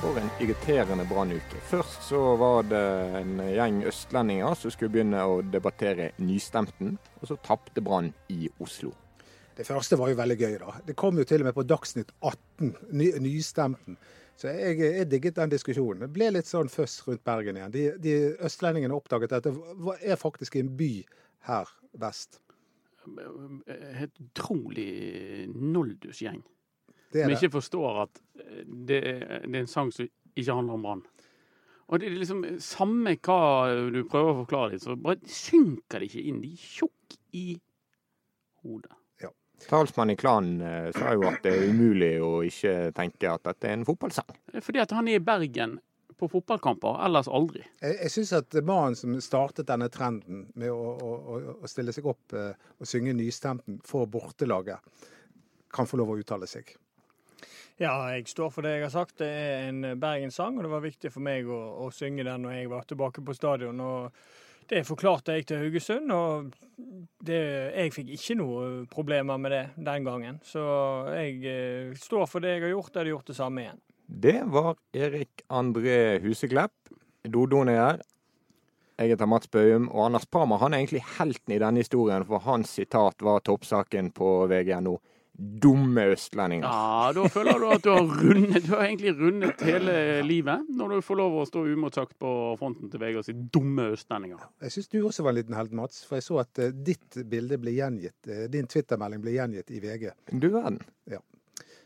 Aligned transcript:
For 0.00 0.18
en 0.20 0.28
irriterende 0.44 1.06
brannuke. 1.08 1.58
Først 1.70 2.02
så 2.10 2.18
var 2.36 2.66
det 2.68 2.82
en 3.16 3.38
gjeng 3.48 3.78
østlendinger 3.88 4.54
som 4.60 4.72
skulle 4.74 4.92
begynne 4.92 5.22
å 5.24 5.38
debattere 5.40 6.10
nystemten, 6.20 6.98
og 7.20 7.30
så 7.30 7.38
tapte 7.46 7.80
Brann 7.84 8.10
i 8.32 8.50
Oslo. 8.60 8.92
Det 9.56 9.64
første 9.64 9.96
var 9.96 10.12
jo 10.12 10.18
veldig 10.18 10.36
gøy, 10.36 10.58
da. 10.60 10.74
Det 10.84 10.96
kom 11.00 11.16
jo 11.16 11.24
til 11.24 11.40
og 11.40 11.48
med 11.48 11.56
på 11.56 11.64
Dagsnytt 11.64 12.12
18, 12.20 12.74
ny, 12.92 13.08
nystemten. 13.24 13.96
Så 14.36 14.52
jeg, 14.52 14.76
jeg, 14.82 15.06
digget 15.08 15.38
den 15.38 15.54
diskusjonen. 15.54 16.04
Det 16.04 16.12
ble 16.12 16.28
litt 16.34 16.50
sånn 16.50 16.68
føss 16.68 16.98
rundt 17.06 17.24
Bergen 17.24 17.56
igjen. 17.56 17.72
De, 17.72 17.86
de 17.96 18.16
østlendingene 18.44 18.98
oppdaget 18.98 19.32
at 19.38 19.48
det 19.48 19.54
er 20.04 20.20
faktisk 20.20 20.58
en 20.60 20.74
by 20.76 20.90
her 21.48 21.72
vest. 21.96 22.42
Helt 23.96 24.20
utrolig 24.20 24.90
noldusgjeng. 25.56 26.44
Som 27.14 27.34
ikke 27.36 27.52
forstår 27.54 28.02
at 28.06 28.20
det 28.34 28.98
er, 28.98 29.22
det 29.46 29.52
er, 29.52 29.60
en 29.62 29.70
sang 29.70 29.92
som 29.94 30.08
ikke 30.36 30.52
handler 30.52 30.76
om 30.76 30.84
Brann. 30.86 31.06
Og 31.86 32.00
det 32.02 32.08
er 32.08 32.18
liksom 32.18 32.42
Samme 32.62 33.14
hva 33.22 33.40
du 33.94 34.02
prøver 34.10 34.32
å 34.32 34.38
forklare 34.42 34.74
dem, 34.74 34.82
så 34.82 34.96
bare 34.98 35.22
synker 35.30 36.02
det 36.02 36.10
ikke 36.10 36.28
inn. 36.28 36.42
De 36.42 36.52
er 36.52 36.62
tjukke 36.76 37.20
i 37.38 37.48
hodet. 38.64 38.96
Talsmannen 39.68 40.12
i 40.12 40.16
klanen 40.16 40.60
eh, 40.60 40.92
sa 40.92 41.14
jo 41.16 41.26
at 41.30 41.42
det 41.44 41.54
er 41.54 41.70
umulig 41.70 42.12
å 42.22 42.42
ikke 42.46 42.92
tenke 42.96 43.30
at 43.32 43.44
dette 43.48 43.70
er 43.70 43.78
en 43.78 43.86
fotballsang. 43.88 44.28
Fordi 44.60 44.82
at 44.82 44.92
han 44.94 45.08
er 45.08 45.18
i 45.18 45.24
Bergen 45.24 45.78
på 46.16 46.28
fotballkamper, 46.32 47.00
ellers 47.04 47.28
aldri. 47.28 47.64
Jeg, 47.80 47.96
jeg 47.98 48.12
syns 48.12 48.32
at 48.38 48.56
mannen 48.64 48.96
som 48.96 49.16
startet 49.24 49.68
denne 49.68 49.88
trenden 49.92 50.46
med 50.56 50.72
å, 50.72 50.92
å, 50.96 51.40
å 51.64 51.70
stille 51.70 51.92
seg 51.96 52.08
opp 52.08 52.36
eh, 52.36 52.52
og 52.76 52.88
synge 52.88 53.16
nystemten 53.16 53.80
for 53.84 54.08
bortelaget, 54.12 55.08
kan 55.72 55.88
få 55.88 56.00
lov 56.00 56.14
å 56.14 56.18
uttale 56.20 56.48
seg. 56.48 56.70
Ja, 57.76 57.92
jeg 58.14 58.24
står 58.30 58.50
for 58.54 58.64
det 58.64 58.78
jeg 58.78 58.86
har 58.86 58.94
sagt. 58.94 59.18
Det 59.20 59.28
er 59.28 59.68
en 59.68 59.84
Bergenssang, 60.00 60.56
og 60.56 60.64
det 60.64 60.72
var 60.72 60.84
viktig 60.84 61.12
for 61.12 61.24
meg 61.24 61.48
å, 61.48 61.60
å 61.84 61.92
synge 61.92 62.24
den 62.24 62.46
når 62.46 62.56
jeg 62.56 62.72
var 62.72 62.88
tilbake 62.88 63.24
på 63.24 63.36
stadion. 63.36 63.80
og 63.84 64.16
det 64.66 64.82
forklarte 64.82 65.36
jeg 65.36 65.46
til 65.46 65.60
Haugesund, 65.62 66.10
og 66.10 66.54
det, 67.22 67.38
jeg 67.70 67.92
fikk 67.94 68.08
ikke 68.16 68.36
noe 68.40 68.62
problemer 68.90 69.38
med 69.38 69.54
det 69.54 69.62
den 69.76 70.06
gangen. 70.08 70.40
Så 70.42 70.62
jeg 71.14 71.36
eh, 71.46 71.92
står 72.00 72.26
for 72.26 72.42
det 72.42 72.56
jeg 72.56 72.64
har 72.64 72.72
gjort, 72.74 72.90
jeg 72.90 73.00
hadde 73.00 73.12
gjort 73.12 73.30
det 73.30 73.36
samme 73.38 73.62
igjen. 73.62 73.80
Det 74.06 74.40
var 74.50 74.74
Erik 74.94 75.44
André 75.54 76.18
Huseklepp. 76.24 76.74
Dodoen 77.26 77.70
er 77.70 77.78
her. 77.78 78.02
Jeg 78.96 79.12
heter 79.12 79.28
Mats 79.28 79.50
Bøhum, 79.52 79.90
og 79.92 80.06
Anders 80.08 80.26
Parma 80.26 80.58
han 80.58 80.74
er 80.74 80.82
egentlig 80.82 81.04
helten 81.18 81.52
i 81.52 81.60
denne 81.62 81.82
historien, 81.84 82.24
for 82.26 82.42
hans 82.46 82.72
sitat 82.78 83.22
var 83.22 83.44
toppsaken 83.46 84.10
på 84.16 84.30
VGNO 84.50 84.96
dumme 85.36 86.06
østlendinger. 86.14 86.64
Ja, 86.64 87.12
da 87.16 87.26
føler 87.32 87.60
du 87.60 87.66
at 87.74 87.84
du 87.84 87.90
har 87.92 88.04
rundet 88.06 88.64
Du 88.66 88.72
har 88.72 88.86
egentlig 88.86 89.12
rundet 89.18 89.62
hele 89.66 89.96
livet 90.24 90.68
når 90.72 90.96
du 90.96 91.04
får 91.04 91.20
lov 91.20 91.36
å 91.42 91.46
stå 91.48 91.64
umotsagt 91.68 92.16
på 92.22 92.30
fronten 92.60 92.90
til 92.92 93.02
VG 93.02 93.20
og 93.20 93.26
si 93.26 93.34
'dumme 93.36 93.90
østlendinger'. 93.96 94.48
Jeg 94.64 94.74
syns 94.76 94.88
du 94.92 94.98
også 95.02 95.26
var 95.26 95.34
en 95.34 95.40
liten 95.40 95.58
helt, 95.58 95.72
Mats. 95.76 96.04
For 96.08 96.16
jeg 96.16 96.26
så 96.26 96.40
at 96.40 96.62
uh, 96.62 96.72
ditt 96.72 97.20
bilde 97.28 97.58
ble 97.60 97.76
gjengitt, 97.76 98.18
uh, 98.30 98.46
din 98.52 98.68
Twitter-melding 98.70 99.24
ble 99.24 99.36
gjengitt 99.36 99.70
i 99.70 99.80
VG. 99.82 100.10
Du 100.32 100.48
verden. 100.48 100.80
Ja. 101.10 101.20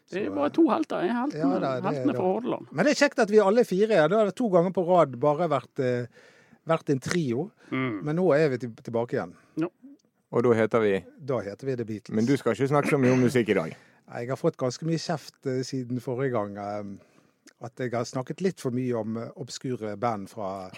Så, 0.06 0.16
det 0.16 0.24
er 0.26 0.34
bare 0.34 0.50
to 0.54 0.66
helter. 0.70 1.04
Jeg 1.06 1.10
er 1.10 1.20
heltene, 1.20 1.52
ja, 1.54 1.58
det, 1.62 1.84
heltene 1.86 2.16
fra 2.16 2.26
Hordaland. 2.26 2.70
Men 2.70 2.86
det 2.86 2.94
er 2.94 3.02
kjekt 3.04 3.22
at 3.22 3.30
vi 3.30 3.42
alle 3.42 3.64
fire 3.66 3.94
er. 3.94 4.08
Da 4.10 4.22
har 4.22 4.30
det 4.30 4.38
to 4.38 4.48
ganger 4.50 4.74
på 4.74 4.86
rad 4.88 5.14
bare 5.22 5.50
vært, 5.50 5.82
uh, 5.82 6.30
vært 6.70 6.90
en 6.94 7.02
trio. 7.02 7.50
Mm. 7.70 8.00
Men 8.06 8.18
nå 8.18 8.30
er 8.34 8.50
vi 8.54 8.62
tilbake 8.62 9.18
igjen. 9.18 9.34
Og 10.30 10.44
da 10.46 10.54
heter 10.54 10.82
vi 10.82 10.96
Da 11.26 11.40
heter 11.42 11.66
vi 11.66 11.76
The 11.76 11.86
Beatles. 11.86 12.14
Men 12.14 12.26
du 12.26 12.36
skal 12.38 12.54
ikke 12.54 12.70
snakke 12.70 12.92
så 12.92 12.98
mye 13.02 13.14
om 13.14 13.24
musikk 13.24 13.50
i 13.50 13.58
dag? 13.58 13.76
Jeg 14.10 14.28
har 14.30 14.38
fått 14.38 14.58
ganske 14.58 14.86
mye 14.86 14.98
kjeft 14.98 15.38
uh, 15.46 15.60
siden 15.66 16.02
forrige 16.02 16.34
gang. 16.34 16.58
Uh, 16.58 17.64
at 17.66 17.82
jeg 17.82 17.92
har 17.92 18.06
snakket 18.08 18.42
litt 18.42 18.62
for 18.62 18.74
mye 18.74 18.94
om 18.98 19.18
uh, 19.18 19.28
obskure 19.42 19.96
band 20.00 20.30
fra, 20.30 20.70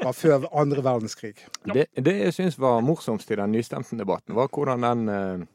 fra 0.00 0.12
før 0.16 0.48
andre 0.52 0.84
verdenskrig. 0.84 1.36
Det, 1.72 1.86
det 1.92 2.16
jeg 2.18 2.36
syns 2.36 2.58
var 2.60 2.82
morsomst 2.84 3.30
i 3.32 3.38
den 3.40 3.52
nystemten-debatten, 3.56 4.36
var 4.36 4.52
hvordan 4.52 4.84
den 4.84 5.46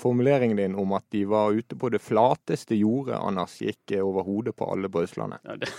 formuleringen 0.00 0.56
din 0.56 0.78
om 0.80 0.94
at 0.96 1.04
de 1.12 1.26
var 1.28 1.52
ute 1.52 1.76
på 1.76 1.90
det 1.92 2.00
flateste 2.00 2.76
jordet, 2.78 3.18
Anders, 3.20 3.58
gikk 3.60 3.98
over 4.00 4.24
hodet 4.24 4.56
på 4.56 4.68
alle 4.72 4.88
på 4.88 5.04
Østlandet. 5.04 5.44
Ja, 5.44 5.56
det... 5.60 5.72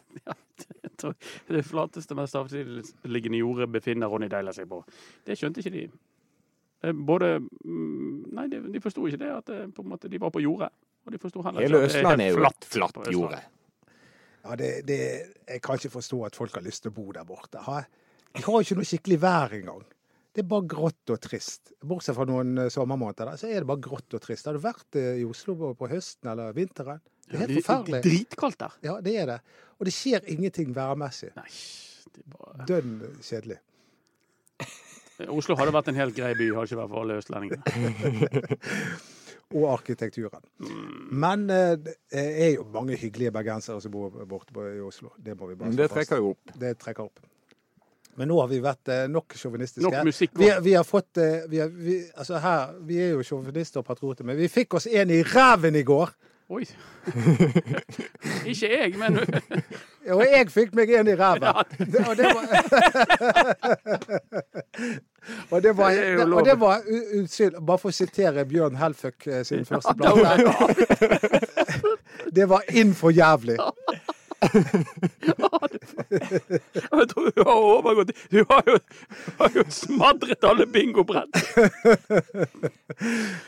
det 1.48 1.62
flateste, 1.66 2.16
mest 2.18 2.36
avsidesliggende 2.38 3.40
jordet 3.40 3.70
befinner 3.72 4.10
Ronny 4.10 4.28
Deila 4.32 4.54
seg 4.56 4.68
på. 4.70 4.82
Det 5.26 5.38
skjønte 5.38 5.62
ikke 5.62 5.74
de. 5.74 5.86
Eh, 6.84 6.92
både 6.92 7.38
mm, 7.40 8.32
Nei, 8.36 8.46
de, 8.52 8.60
de 8.72 8.82
forsto 8.84 9.06
ikke 9.08 9.20
det, 9.22 9.32
at 9.32 9.50
det, 9.50 9.60
eh, 9.66 9.88
måte, 9.88 10.10
de 10.12 10.20
var 10.22 10.32
på 10.34 10.42
jordet. 10.44 10.70
Og 11.06 11.14
de 11.14 11.20
forsto 11.22 11.42
heller 11.46 11.62
Hele 11.62 11.82
Østlandet 11.86 12.26
er 12.26 12.34
jo 12.34 12.40
flatt, 12.40 12.68
flatt 12.70 13.12
jorde. 13.14 13.42
Ja, 14.46 14.56
det, 14.58 14.70
det, 14.86 14.98
jeg 15.48 15.62
kan 15.62 15.78
ikke 15.78 15.96
forstå 15.96 16.22
at 16.28 16.38
folk 16.38 16.54
har 16.54 16.64
lyst 16.66 16.84
til 16.84 16.92
å 16.92 16.96
bo 16.96 17.10
der 17.14 17.26
borte. 17.26 17.62
Ha? 17.66 17.82
De 18.36 18.42
har 18.44 18.62
ikke 18.62 18.78
noe 18.78 18.88
skikkelig 18.88 19.20
vær 19.22 19.54
engang. 19.58 19.84
Det 20.36 20.42
er 20.44 20.48
bare 20.50 20.68
grått 20.68 21.14
og 21.14 21.20
trist. 21.24 21.72
Bortsett 21.80 22.18
fra 22.18 22.26
noen 22.28 22.66
eh, 22.66 22.72
sommermåneder, 22.72 23.32
så 23.40 23.48
er 23.48 23.62
det 23.62 23.70
bare 23.70 23.84
grått 23.86 24.18
og 24.18 24.22
trist. 24.22 24.46
Har 24.46 24.58
du 24.58 24.62
vært 24.62 24.98
i 25.00 25.24
Oslo 25.26 25.72
på 25.78 25.90
høsten 25.90 26.30
eller 26.34 26.54
vinteren? 26.56 27.00
Det 27.26 27.36
er 27.38 27.44
helt 27.46 27.58
forferdelig. 27.58 28.02
Det 28.02 28.12
er 28.12 28.16
dritkaldt 28.16 28.60
der. 28.60 28.78
Ja, 28.86 28.96
det 29.02 29.16
er 29.18 29.30
det. 29.34 29.38
Og 29.78 29.88
det 29.88 29.94
skjer 29.94 30.26
ingenting 30.32 30.72
værmessig. 30.76 31.32
Nei, 31.36 31.48
det 32.14 32.22
er 32.22 32.32
bare... 32.36 32.66
Dønn 32.70 32.96
kjedelig. 33.20 33.60
Oslo 35.32 35.56
hadde 35.56 35.72
vært 35.72 35.90
en 35.92 35.96
helt 35.96 36.16
grei 36.16 36.32
by, 36.36 36.50
hadde 36.52 36.68
ikke 36.68 36.80
vært 36.82 36.92
for 36.92 37.02
alle 37.02 37.20
østlendingene. 37.22 38.56
og 39.56 39.68
arkitekturen. 39.70 40.42
Mm. 40.58 41.06
Men 41.22 41.46
eh, 41.50 41.76
det 41.78 41.94
er 42.10 42.52
jo 42.56 42.66
mange 42.74 42.98
hyggelige 42.98 43.32
bergensere 43.34 43.80
som 43.82 43.94
bor 43.94 44.10
borte 44.28 44.66
i 44.74 44.82
Oslo. 44.82 45.12
Det 45.22 45.36
må 45.38 45.52
vi 45.52 45.58
bare 45.60 45.72
Det 45.76 45.88
trekker 45.92 46.22
jo 46.22 46.34
opp. 46.34 46.54
Det 46.60 46.74
trekker 46.82 47.06
opp. 47.06 47.22
Men 48.16 48.30
nå 48.32 48.38
har 48.40 48.48
vi 48.50 48.58
vært 48.64 48.90
eh, 48.92 49.04
nok 49.12 49.36
sjåvinistiske. 49.36 49.84
Nok 49.86 50.08
musikk. 50.08 50.32
Vi, 50.40 50.48
vi, 50.64 50.74
har 50.74 50.86
fått 50.88 51.20
eh, 51.22 51.44
vi, 51.52 51.60
har, 51.62 51.68
vi, 51.70 51.98
altså 52.16 52.40
her, 52.42 52.72
vi 52.88 53.00
er 53.04 53.12
jo 53.14 53.26
sjåvinister 53.26 53.82
og 53.82 53.88
patrioter, 53.88 54.26
men 54.26 54.38
vi 54.40 54.48
fikk 54.50 54.78
oss 54.80 54.88
en 54.90 55.12
i 55.12 55.22
ræven 55.26 55.76
i 55.78 55.84
går! 55.86 56.14
Oi. 56.48 56.62
Ikke 58.50 58.68
jeg, 58.70 58.92
men 58.98 59.18
Og 60.14 60.22
jeg 60.22 60.50
fikk 60.54 60.74
meg 60.78 60.90
en 60.94 61.08
i 61.10 61.14
ræva. 61.18 61.52
Ja. 61.96 62.04
Og 62.06 62.16
det 62.16 62.28
var 62.30 62.44
Og 65.50 65.62
det 65.62 65.76
var, 65.76 65.90
det, 65.90 66.32
og 66.32 66.44
det 66.46 66.60
var 66.60 66.82
Unnskyld, 67.18 67.56
bare 67.66 67.78
for 67.82 67.90
å 67.90 67.96
sitere 67.96 68.44
Bjørn 68.46 68.76
Helføk 68.78 69.26
eh, 69.26 69.42
sin 69.48 69.66
første 69.66 69.94
plate. 69.98 71.40
Det 72.36 72.46
var 72.48 72.62
inn 72.78 72.94
for 72.94 73.10
jævlig. 73.10 73.58
Jeg 76.96 77.06
tror 77.10 77.30
du 77.34 77.40
har 77.40 77.56
overgått 77.56 78.10
Du 78.30 78.44
har 78.48 78.62
jo, 78.68 78.76
har 79.38 79.50
jo 79.56 79.64
smadret 79.72 80.44
alle 80.44 80.66
bingobrett! 80.70 81.36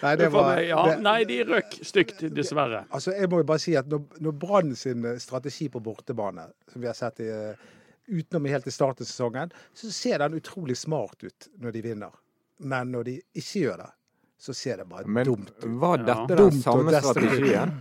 Nei, 0.03 0.17
det 0.17 0.29
var, 0.33 0.61
ja, 0.63 0.97
nei, 1.01 1.25
de 1.29 1.45
røk 1.49 1.79
stygt, 1.87 2.23
dessverre. 2.35 2.85
Altså, 2.95 3.13
jeg 3.17 3.31
må 3.31 3.43
jo 3.43 3.47
bare 3.49 3.63
si 3.63 3.75
at 3.79 3.89
når, 3.89 4.01
når 4.25 4.33
Brann 4.41 4.75
sin 4.77 5.05
eh, 5.09 5.21
strategi 5.23 5.69
på 5.73 5.81
bortebane, 5.85 6.45
som 6.73 6.83
vi 6.83 6.91
har 6.91 6.97
sett 6.99 7.23
i, 7.25 7.29
eh, 7.33 7.69
utenom 8.09 8.49
helt 8.53 8.69
i 8.69 8.75
starten 8.75 9.07
av 9.07 9.09
sesongen, 9.09 9.55
så 9.75 9.93
ser 9.95 10.19
den 10.25 10.37
utrolig 10.39 10.77
smart 10.79 11.25
ut 11.25 11.49
når 11.63 11.77
de 11.77 11.85
vinner. 11.85 12.19
Men 12.59 12.93
når 12.93 13.09
de 13.09 13.17
ikke 13.39 13.65
gjør 13.65 13.85
det, 13.85 13.91
så 14.39 14.55
ser 14.55 14.83
det 14.83 14.89
bare 14.91 15.07
Men, 15.07 15.27
dumt 15.27 15.55
ut. 15.57 15.65
Var 15.65 16.05
dette 16.05 16.35
ja. 16.35 16.43
den 16.43 16.61
samme 16.63 17.01
strategien? 17.01 17.79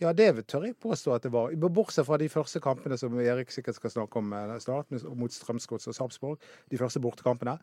Ja, 0.00 0.14
det 0.16 0.46
tør 0.48 0.64
jeg 0.64 0.78
påstå 0.80 1.12
at 1.12 1.26
det 1.26 1.32
var. 1.34 1.52
Bortsett 1.68 2.06
fra 2.08 2.16
de 2.20 2.28
første 2.32 2.60
kampene 2.64 2.96
som 3.00 3.18
Erik 3.20 3.52
sikkert 3.52 3.76
skal 3.76 3.92
snakke 3.92 4.20
om 4.22 4.32
eh, 4.32 4.54
snart, 4.62 4.92
mot 5.12 5.32
Strømsgods 5.32 5.90
og 5.90 5.96
Sarpsborg. 5.96 6.46
De 6.72 6.80
første 6.80 7.02
bortekampene. 7.04 7.58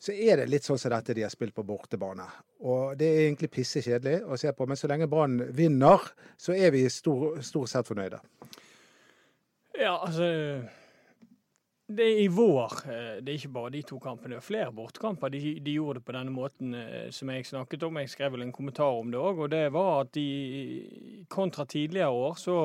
Så 0.00 0.14
er 0.14 0.40
det 0.40 0.46
litt 0.48 0.64
sånn 0.64 0.78
som 0.80 0.94
dette 0.94 1.12
de 1.16 1.26
har 1.26 1.32
spilt 1.32 1.52
på 1.56 1.64
bortebane. 1.66 2.24
Og 2.64 2.94
det 2.96 3.08
er 3.10 3.26
egentlig 3.26 3.50
pisse 3.52 3.82
kjedelig 3.84 4.22
å 4.24 4.38
se 4.40 4.52
på. 4.56 4.64
Men 4.64 4.78
så 4.80 4.88
lenge 4.88 5.10
Brann 5.10 5.42
vinner, 5.52 6.06
så 6.40 6.54
er 6.56 6.72
vi 6.72 6.86
stort 6.88 7.42
stor 7.44 7.66
sett 7.68 7.90
fornøyde. 7.90 8.22
Ja, 9.76 9.98
altså 9.98 10.30
det 11.96 12.06
er 12.06 12.22
i 12.22 12.30
vår. 12.30 12.74
Eh, 12.86 13.18
det 13.24 13.32
er 13.32 13.38
ikke 13.38 13.52
bare 13.54 13.72
de 13.74 13.82
to 13.86 13.98
kampene, 14.02 14.34
det 14.34 14.38
er 14.38 14.46
flere 14.46 14.72
bortekamper. 14.74 15.32
De, 15.32 15.40
de, 15.64 15.74
gjorde 15.74 15.98
det 15.98 16.06
på 16.06 16.14
denne 16.14 16.34
måten 16.34 16.74
eh, 16.76 17.10
som 17.14 17.30
jeg 17.30 17.46
snakket 17.46 17.82
om. 17.86 17.98
Jeg 17.98 18.12
skrev 18.12 18.32
vel 18.36 18.46
en 18.46 18.54
kommentar 18.54 18.98
om 19.00 19.10
det 19.10 19.20
òg. 19.20 19.44
Og 19.44 19.50
det 19.50 19.64
var 19.74 20.04
at 20.04 20.14
de 20.14 21.26
kontra 21.28 21.64
tidligere 21.64 22.10
år 22.10 22.38
så 22.38 22.56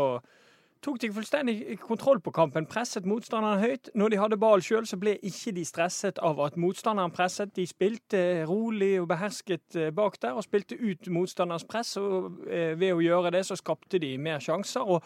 tok 0.85 0.99
de 1.01 1.09
fullstendig 1.13 1.79
kontroll 1.81 2.21
på 2.21 2.31
kampen. 2.35 2.67
Presset 2.69 3.07
motstanderen 3.09 3.63
høyt. 3.63 3.89
Når 3.97 4.13
de 4.13 4.19
hadde 4.21 4.37
ball 4.37 4.61
sjøl, 4.61 4.85
så 4.85 4.99
ble 5.01 5.15
ikke 5.25 5.55
de 5.57 5.65
stresset 5.65 6.21
av 6.21 6.41
at 6.45 6.59
motstanderen 6.61 7.13
presset. 7.15 7.55
De 7.57 7.65
spilte 7.65 8.45
rolig 8.45 8.99
og 9.01 9.09
behersket 9.09 9.79
eh, 9.79 9.93
bak 9.95 10.21
der, 10.21 10.37
og 10.37 10.45
spilte 10.45 10.77
ut 10.77 11.09
motstanderens 11.09 11.65
press. 11.65 11.97
Og 11.97 12.43
ved 12.45 12.91
å 12.93 13.01
gjøre 13.01 13.33
det, 13.33 13.47
så 13.49 13.57
skapte 13.57 14.01
de 14.01 14.15
mer 14.21 14.43
sjanser. 14.43 14.85
og, 14.85 15.01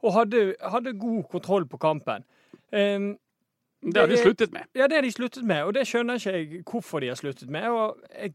og 0.00 0.14
hadde, 0.16 0.54
hadde 0.64 0.96
god 0.96 1.26
kontroll 1.28 1.66
på 1.68 1.76
kampen. 1.76 2.24
Um, 2.72 3.18
det 3.82 4.00
har 4.00 4.10
de 4.10 4.16
sluttet 4.16 4.52
med. 4.52 4.66
Ja, 4.76 4.86
det 4.86 4.98
har 4.98 5.02
de 5.02 5.12
sluttet 5.12 5.44
med, 5.44 5.62
og 5.64 5.74
det 5.74 5.86
skjønner 5.88 6.20
ikke 6.20 6.34
jeg 6.36 6.64
hvorfor 6.68 7.00
de 7.00 7.08
har 7.08 7.16
sluttet 7.20 7.50
med. 7.50 7.68
og 7.68 7.96
jeg 8.12 8.34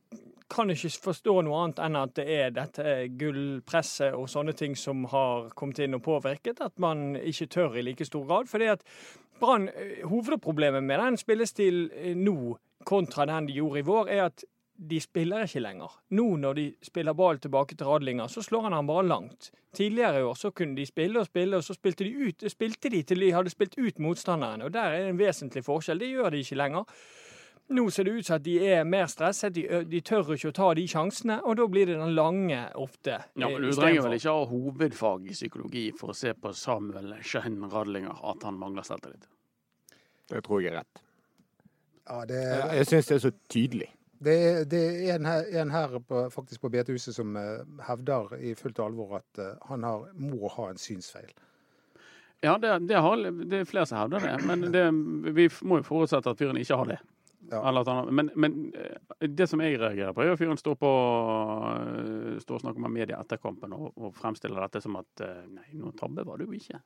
kan 0.50 0.70
ikke 0.70 0.92
forstå 1.04 1.42
noe 1.46 1.62
annet 1.64 1.82
enn 1.82 1.98
at 1.98 2.16
det 2.18 2.26
er 2.30 2.54
dette 2.54 2.96
gullpresset 3.20 4.14
og 4.14 4.30
sånne 4.30 4.54
ting 4.58 4.76
som 4.78 5.06
har 5.10 5.50
kommet 5.58 5.82
inn 5.86 5.98
og 5.98 6.04
påvirket, 6.06 6.62
at 6.62 6.78
man 6.82 7.16
ikke 7.18 7.50
tør 7.58 7.78
i 7.78 7.86
like 7.86 8.06
stor 8.06 8.26
grad. 8.26 8.50
fordi 8.50 8.66
at 8.66 8.84
Brann, 9.40 9.68
eh, 9.68 10.08
Hovedproblemet 10.08 10.84
med 10.84 11.00
den 11.00 11.18
spillestilen 11.18 11.90
eh, 11.94 12.16
nå 12.16 12.58
kontra 12.86 13.26
den 13.26 13.48
de 13.48 13.54
gjorde 13.54 13.80
i 13.80 13.86
vår, 13.86 14.10
er 14.10 14.26
at 14.26 14.46
de 14.78 15.00
spiller 15.00 15.46
ikke 15.46 15.64
lenger. 15.64 15.92
Nå 16.18 16.26
når 16.38 16.58
de 16.58 16.66
spiller 16.84 17.16
ball 17.16 17.40
tilbake 17.40 17.76
til 17.76 17.88
Radlinger, 17.88 18.28
så 18.28 18.44
slår 18.44 18.68
han 18.68 18.74
han 18.76 18.88
bare 18.88 19.08
langt. 19.08 19.52
Tidligere 19.76 20.20
i 20.20 20.24
år 20.24 20.34
så 20.40 20.52
kunne 20.52 20.76
de 20.76 20.86
spille 20.86 21.20
og 21.20 21.26
spille, 21.26 21.58
og 21.58 21.64
så 21.64 21.76
spilte 21.76 22.04
de, 22.04 22.28
ut, 22.28 22.50
spilte 22.52 22.90
de 22.90 23.04
til 23.04 23.24
de 23.24 23.32
hadde 23.36 23.52
spilt 23.52 23.78
ut 23.80 24.00
motstanderen. 24.00 24.62
og 24.62 24.74
Der 24.74 24.82
er 24.82 25.04
det 25.04 25.10
en 25.10 25.20
vesentlig 25.20 25.64
forskjell. 25.64 26.00
Det 26.00 26.10
gjør 26.10 26.30
de 26.30 26.44
ikke 26.44 26.60
lenger. 26.60 26.84
Nå 27.68 27.90
ser 27.90 28.06
det 28.06 28.12
ut 28.12 28.28
som 28.28 28.36
at 28.36 28.44
de 28.46 28.56
er 28.62 28.84
mer 28.86 29.08
stresset, 29.10 29.56
de, 29.56 29.64
de, 29.90 30.02
tør 30.06 30.36
ikke 30.36 30.52
å 30.52 30.54
ta 30.54 30.68
de 30.78 30.84
sjansene, 30.88 31.40
og 31.50 31.56
da 31.58 31.66
blir 31.66 31.90
det 31.90 31.96
den 31.98 32.14
lange 32.14 32.60
ofte. 32.78 33.18
Ja, 33.34 33.50
men 33.50 33.64
Du 33.64 33.72
trenger 33.74 34.06
vel 34.06 34.18
ikke 34.20 34.36
ha 34.38 34.44
hovedfag 34.52 35.26
i 35.32 35.34
psykologi 35.34 35.86
for 35.98 36.14
å 36.14 36.18
se 36.18 36.36
på 36.38 36.54
Samuel 36.54 37.16
Schein 37.26 37.58
Radlinger 37.72 38.22
at 38.22 38.46
han 38.46 38.60
mangler 38.62 38.86
selvtillit? 38.86 39.26
Det 40.30 40.44
tror 40.46 40.62
jeg 40.62 40.76
er 40.76 40.84
rett. 40.84 41.02
Ja, 42.06 42.22
det... 42.30 42.42
Jeg 42.78 42.90
syns 42.92 43.10
det 43.10 43.18
er 43.18 43.24
så 43.24 43.34
tydelig. 43.50 43.90
Det 44.24 44.36
er, 44.36 44.62
det 44.70 44.82
er 45.10 45.18
en, 45.18 45.26
her, 45.28 45.50
en 45.62 45.72
her 45.72 45.98
på, 46.00 46.22
faktisk 46.32 46.62
på 46.62 46.72
betehuset 46.72 47.16
som 47.18 47.36
uh, 47.36 47.66
hevder 47.88 48.38
i 48.40 48.54
fullt 48.56 48.80
alvor 48.80 49.18
at 49.20 49.42
uh, 49.42 49.52
han 49.70 49.84
har, 49.84 50.06
må 50.16 50.48
ha 50.56 50.70
en 50.72 50.80
synsfeil. 50.80 51.34
Ja, 52.44 52.58
det, 52.62 52.88
det, 52.88 52.96
har, 53.02 53.18
det 53.18 53.60
er 53.60 53.68
flere 53.68 53.86
som 53.90 54.00
hevder 54.00 54.24
det. 54.24 54.38
Men 54.48 54.66
det, 54.72 54.86
vi 55.36 55.50
må 55.64 55.82
jo 55.82 55.88
forutsette 55.88 56.32
at 56.32 56.40
fyren 56.40 56.60
ikke 56.62 56.80
har 56.80 56.92
det. 56.94 57.00
Ja. 57.52 58.06
Men, 58.10 58.32
men, 58.36 58.74
eh, 58.74 59.28
det 59.30 59.46
som 59.48 59.62
jeg 59.62 59.78
reagerer 59.78 60.16
på, 60.18 60.24
er 60.24 60.34
at 60.34 60.40
fyren 60.42 60.58
står 60.58 60.78
på 60.82 60.92
står 62.42 62.58
og 62.58 62.64
snakker 62.64 62.82
med 62.82 62.94
media 62.96 63.20
etter 63.22 63.38
kampen 63.38 63.76
og, 63.78 63.92
og 64.00 64.16
fremstiller 64.18 64.64
dette 64.66 64.82
som 64.82 64.98
at 64.98 65.22
nei, 65.52 65.68
noen 65.78 65.94
tabbe 66.00 66.26
var 66.26 66.42
det 66.42 66.48
jo 66.48 66.58
ikke. 66.58 66.80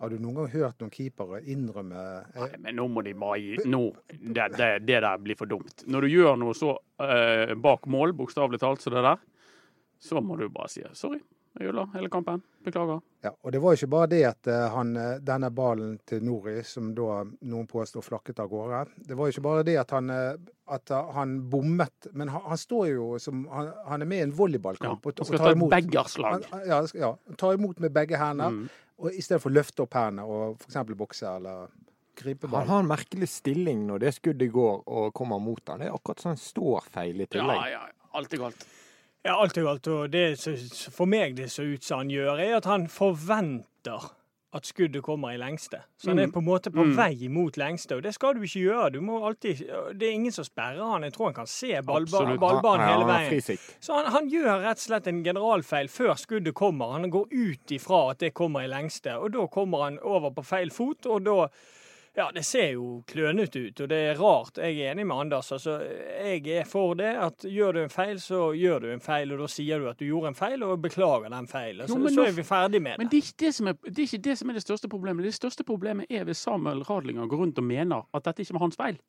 Har 0.00 0.08
du 0.08 0.16
noen 0.16 0.38
gang 0.38 0.46
hørt 0.54 0.78
noen 0.80 0.92
keepere 0.94 1.42
innrømme 1.52 2.04
eh, 2.32 2.38
Nei, 2.40 2.60
men 2.64 2.78
nå 2.78 2.86
må 2.88 3.02
de 3.04 3.12
bare 3.20 3.40
gi 3.42 3.66
nå, 3.68 3.82
det, 4.08 4.46
det, 4.56 4.70
det, 4.88 5.02
der 5.04 5.20
blir 5.20 5.36
for 5.36 5.50
dumt. 5.50 5.84
Når 5.84 6.06
du 6.06 6.14
gjør 6.14 6.38
noe 6.40 6.56
så 6.56 6.72
eh, 7.04 7.52
bak 7.52 7.84
mål, 7.84 8.14
bokstavelig 8.16 8.62
talt, 8.62 8.80
som 8.80 8.96
det 8.96 9.04
der, 9.04 9.20
så 10.00 10.22
må 10.24 10.40
du 10.40 10.46
bare 10.48 10.72
si 10.72 10.86
sorry. 10.96 11.20
Jeg 11.58 11.66
ødela 11.66 11.84
hele 11.92 12.08
kampen. 12.08 12.40
Beklager. 12.64 13.00
Ja, 13.26 13.32
og 13.42 13.52
Det 13.52 13.60
var 13.60 13.74
jo 13.74 13.80
ikke 13.80 13.90
bare 13.92 14.08
det 14.08 14.20
at 14.28 14.48
uh, 14.48 14.70
han, 14.70 14.92
denne 15.26 15.48
ballen 15.50 15.96
til 16.06 16.22
Nori, 16.24 16.60
som 16.64 16.92
da 16.94 17.24
noen 17.26 17.66
påstår 17.68 18.04
flakket 18.06 18.38
av 18.40 18.48
gårde 18.52 18.84
Det 19.08 19.16
var 19.18 19.26
jo 19.26 19.34
ikke 19.34 19.44
bare 19.48 19.64
det 19.66 19.74
at 19.82 19.90
han, 19.96 20.12
at 20.70 20.92
han 21.16 21.34
bommet, 21.50 22.08
men 22.14 22.30
han, 22.30 22.44
han 22.52 22.60
står 22.60 22.86
jo 22.92 23.08
som 23.18 23.42
Han, 23.50 23.72
han 23.88 24.06
er 24.06 24.08
med 24.12 24.22
i 24.22 24.26
en 24.28 24.36
volleyballkamp. 24.38 25.10
Ja, 25.10 25.10
og, 25.10 25.24
og, 25.26 25.40
tar 25.42 25.56
imot, 25.56 25.74
beggarslag. 25.74 26.46
Ja, 26.70 26.84
ja, 26.94 27.10
tar 27.36 27.58
imot 27.58 27.82
med 27.82 27.92
begge 27.98 28.20
hender. 28.20 28.54
Mm 28.54 28.70
og 29.00 29.14
i 29.16 29.22
stedet 29.24 29.40
for 29.42 29.52
å 29.52 29.56
løfte 29.56 29.84
opp 29.86 29.96
hendene 29.96 30.26
og 30.28 30.60
f.eks. 30.60 30.78
bokse 30.98 31.30
eller 31.38 31.70
gripe 32.20 32.48
ball. 32.48 32.66
Han 32.66 32.72
har 32.74 32.84
en 32.84 32.90
merkelig 32.90 33.30
stilling 33.32 33.86
når 33.88 34.04
det 34.04 34.12
skuddet 34.18 34.52
går 34.52 34.82
og 34.84 35.14
kommer 35.16 35.40
mot 35.42 35.62
han. 35.72 35.80
Det 35.80 35.88
er 35.88 35.96
akkurat 35.96 36.22
sånn 36.26 36.40
står 36.40 36.90
feil 36.92 37.24
i 37.24 37.28
tillegg. 37.30 37.64
Ja, 37.64 37.80
ja. 37.80 38.10
Alt 38.18 38.34
er 38.34 38.42
galt. 38.42 38.66
Ja, 39.24 39.36
alt 39.36 39.56
er 39.56 39.66
galt. 39.66 39.88
Og 39.92 40.12
det 40.12 40.24
for 40.92 41.08
meg 41.10 41.36
det 41.38 41.50
ser 41.52 41.70
ut 41.72 41.86
som 41.86 42.02
han 42.02 42.12
gjør, 42.12 42.40
er 42.40 42.56
at 42.58 42.68
han 42.68 42.88
forventer 42.92 44.10
at 44.52 44.66
skuddet 44.66 45.02
kommer 45.06 45.30
i 45.30 45.38
lengste. 45.38 45.78
Så 45.96 46.10
han 46.10 46.18
er 46.18 46.26
mm. 46.26 46.32
på 46.34 46.40
en 46.42 46.44
måte 46.44 46.70
på 46.74 46.82
mm. 46.84 46.94
vei 46.98 47.28
mot 47.30 47.56
lengste, 47.60 47.96
og 47.96 48.02
det 48.02 48.14
skal 48.16 48.34
du 48.34 48.42
ikke 48.42 48.64
gjøre. 48.64 48.88
Du 48.96 49.00
må 49.04 49.20
alltid, 49.26 49.62
det 49.94 50.08
er 50.08 50.16
ingen 50.16 50.34
som 50.34 50.46
sperrer 50.46 50.82
han. 50.82 51.06
Jeg 51.06 51.14
tror 51.14 51.30
han 51.30 51.36
kan 51.38 51.50
se 51.50 51.70
ballbanen 51.86 52.40
ballba 52.42 52.74
hele 52.82 53.06
veien. 53.06 53.60
Så 53.78 53.94
han, 53.94 54.10
han, 54.10 54.30
gjør 54.30 54.64
rett 54.64 54.82
og 54.82 54.86
slett 54.88 55.10
en 55.10 55.22
generalfeil 55.26 55.90
før 55.92 56.16
skuddet 56.18 56.54
kommer. 56.58 56.96
Han 56.96 57.12
går 57.14 57.30
ut 57.30 57.76
ifra 57.76 58.02
at 58.10 58.24
det 58.24 58.32
kommer 58.34 58.66
i 58.66 58.72
lengste, 58.72 59.14
og 59.18 59.36
da 59.38 59.46
kommer 59.52 59.86
han 59.86 60.00
over 60.02 60.34
på 60.34 60.46
feil 60.46 60.74
fot, 60.74 61.06
og 61.06 61.22
da 61.28 61.38
ja, 62.16 62.30
det 62.34 62.42
ser 62.42 62.72
jo 62.74 62.86
klønete 63.06 63.60
ut, 63.68 63.80
og 63.84 63.88
det 63.90 63.98
er 64.08 64.18
rart. 64.18 64.58
Jeg 64.58 64.80
er 64.82 64.92
enig 64.92 65.04
med 65.06 65.16
Anders. 65.22 65.52
Altså, 65.54 65.76
jeg 65.80 66.42
er 66.58 66.64
for 66.66 66.96
det 66.98 67.12
at 67.22 67.46
gjør 67.46 67.76
du 67.76 67.80
en 67.84 67.92
feil, 67.92 68.18
så 68.20 68.48
gjør 68.58 68.82
du 68.82 68.88
en 68.90 69.04
feil, 69.04 69.30
og 69.32 69.44
da 69.44 69.46
sier 69.50 69.78
du 69.78 69.86
at 69.90 70.00
du 70.00 70.08
gjorde 70.08 70.32
en 70.32 70.38
feil, 70.38 70.64
og 70.66 70.82
beklager 70.82 71.30
den 71.30 71.46
feilen. 71.50 71.84
Altså, 71.86 72.14
så 72.16 72.26
er 72.26 72.34
vi 72.34 72.46
ferdig 72.46 72.82
med 72.82 72.96
det. 72.96 73.04
Men 73.04 73.12
det 73.12 73.22
er, 73.22 73.30
det, 73.44 73.54
som 73.54 73.70
er, 73.70 73.78
det 73.86 73.98
er 73.98 74.08
ikke 74.08 74.24
det 74.26 74.36
som 74.40 74.50
er 74.50 74.58
det 74.58 74.64
største 74.66 74.90
problemet. 74.90 75.28
Det 75.28 75.34
største 75.38 75.64
problemet 75.64 76.10
er 76.10 76.26
hvis 76.26 76.42
Samuel 76.42 76.82
Radlinger 76.82 77.30
går 77.30 77.44
rundt 77.44 77.62
og 77.62 77.68
mener 77.70 78.08
at 78.14 78.26
dette 78.26 78.42
ikke 78.42 78.58
var 78.58 78.66
hans 78.66 78.80
feil. 78.80 79.00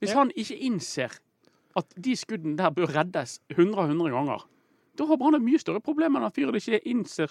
Hvis 0.00 0.12
ja. 0.12 0.18
han 0.20 0.32
ikke 0.36 0.60
innser 0.68 1.16
at 1.76 1.96
de 2.04 2.16
skuddene 2.16 2.58
der 2.58 2.72
bør 2.74 2.92
reddes 2.98 3.38
100 3.50 3.78
og 3.78 3.88
100 3.88 4.12
ganger, 4.12 4.46
da 5.00 5.06
har 5.08 5.16
Brann 5.20 5.38
et 5.38 5.44
mye 5.44 5.60
større 5.60 5.80
problemer 5.84 6.20
enn 6.20 6.26
han 6.28 6.34
fyren 6.36 6.58
ikke 6.58 6.80
innser 6.90 7.30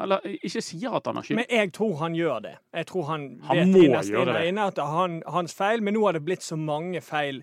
Eller 0.00 0.24
ikke 0.32 0.62
sier 0.64 0.96
at 0.96 1.10
han 1.10 1.18
har 1.20 1.26
skyld. 1.26 1.40
Men 1.42 1.50
jeg 1.52 1.72
tror 1.76 1.92
han 2.00 2.16
gjør 2.16 2.40
det. 2.46 2.54
Jeg 2.80 2.88
tror 2.88 3.04
han, 3.10 3.26
han 3.48 3.60
vet 3.60 3.68
må 3.68 3.84
inne 3.84 4.00
gjøre 4.08 4.38
det. 4.38 4.46
er 4.48 4.96
han, 4.96 5.20
hans 5.36 5.54
feil, 5.58 5.84
men 5.84 5.96
nå 5.98 6.06
har 6.06 6.16
det 6.16 6.24
blitt 6.24 6.46
så 6.46 6.56
mange 6.56 7.02
feil 7.04 7.42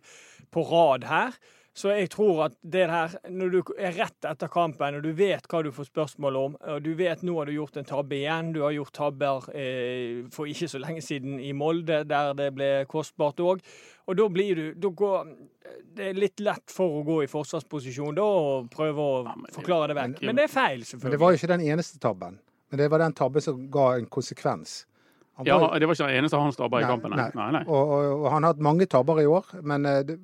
på 0.50 0.66
rad 0.71 1.06
her. 1.06 1.38
Så 1.80 1.94
jeg 1.96 2.10
tror 2.12 2.42
at 2.50 2.56
det 2.60 2.88
her, 2.92 3.14
når 3.31 3.54
du 3.54 3.60
er 3.80 3.94
rett 3.96 4.26
etter 4.28 4.50
kampen 4.52 4.98
og 4.98 5.06
du 5.06 5.14
vet 5.16 5.46
hva 5.48 5.62
du 5.64 5.70
får 5.72 5.88
spørsmål 5.88 6.40
om, 6.40 6.58
og 6.60 6.81
du 6.84 6.90
vet 7.00 7.22
nå 7.24 7.38
har 7.38 7.48
du 7.48 7.54
gjort 7.56 7.80
en 7.80 7.88
tabbe 7.88 8.18
igjen, 8.18 8.50
du 8.56 8.60
har 8.66 8.74
gjort 8.76 8.92
tabber 8.98 9.48
eh, 9.56 10.26
for 10.36 10.50
ikke 10.52 10.68
så 10.68 10.81
lenge 10.81 11.04
siden 11.06 11.38
i 11.40 11.54
Molde, 11.56 12.02
der 12.10 12.34
det 12.36 12.50
ble 12.58 12.70
kostbart 12.92 13.40
òg, 13.40 13.64
og 14.10 14.20
da 14.20 14.28
blir 14.34 14.60
du 14.60 14.66
da 14.76 14.92
går, 15.04 15.31
Det 15.96 16.10
er 16.10 16.20
litt 16.20 16.44
lett 16.44 16.74
for 16.74 17.00
å 17.00 17.06
gå 17.06 17.22
i 17.24 17.31
forsvarsposisjon 17.31 18.18
da 18.18 18.26
og 18.26 18.70
prøve 18.74 19.06
å 19.06 19.18
ja, 19.30 19.38
forklare 19.56 19.94
det 19.94 20.00
vekk. 20.02 20.22
Men 20.28 20.40
det 20.40 20.48
er 20.50 20.52
feil, 20.52 20.83
selvfølgelig. 20.83 21.06
Men 21.06 21.16
det 21.16 21.24
var 21.24 21.31
jo 21.31 21.40
ikke 21.40 21.54
den 21.54 21.66
eneste 21.69 22.00
tabben. 22.04 22.40
Men 22.69 22.81
det 22.81 22.88
var 22.92 23.04
den 23.06 23.16
tabben 23.18 23.45
som 23.45 23.68
ga 23.71 23.92
en 24.00 24.09
konsekvens. 24.12 24.81
Ja, 25.48 25.58
det 25.80 25.88
var 25.88 25.96
ikke 25.96 26.10
den 26.10 26.19
eneste 26.19 26.42
hans 26.42 26.60
tabber 26.60 26.84
i 26.84 26.90
kampen. 26.90 27.16
Nei, 27.16 27.30
nei. 27.36 27.48
nei, 27.56 27.64
Og, 27.68 27.80
og, 27.80 28.06
og, 28.18 28.28
han 28.34 28.46
har 28.46 28.56
hatt 28.56 28.62
mange 28.66 28.88
tabber 28.92 29.22
i 29.24 29.26
år, 29.30 29.50
men 29.64 29.88
uh, 29.88 30.02
det, 30.06 30.18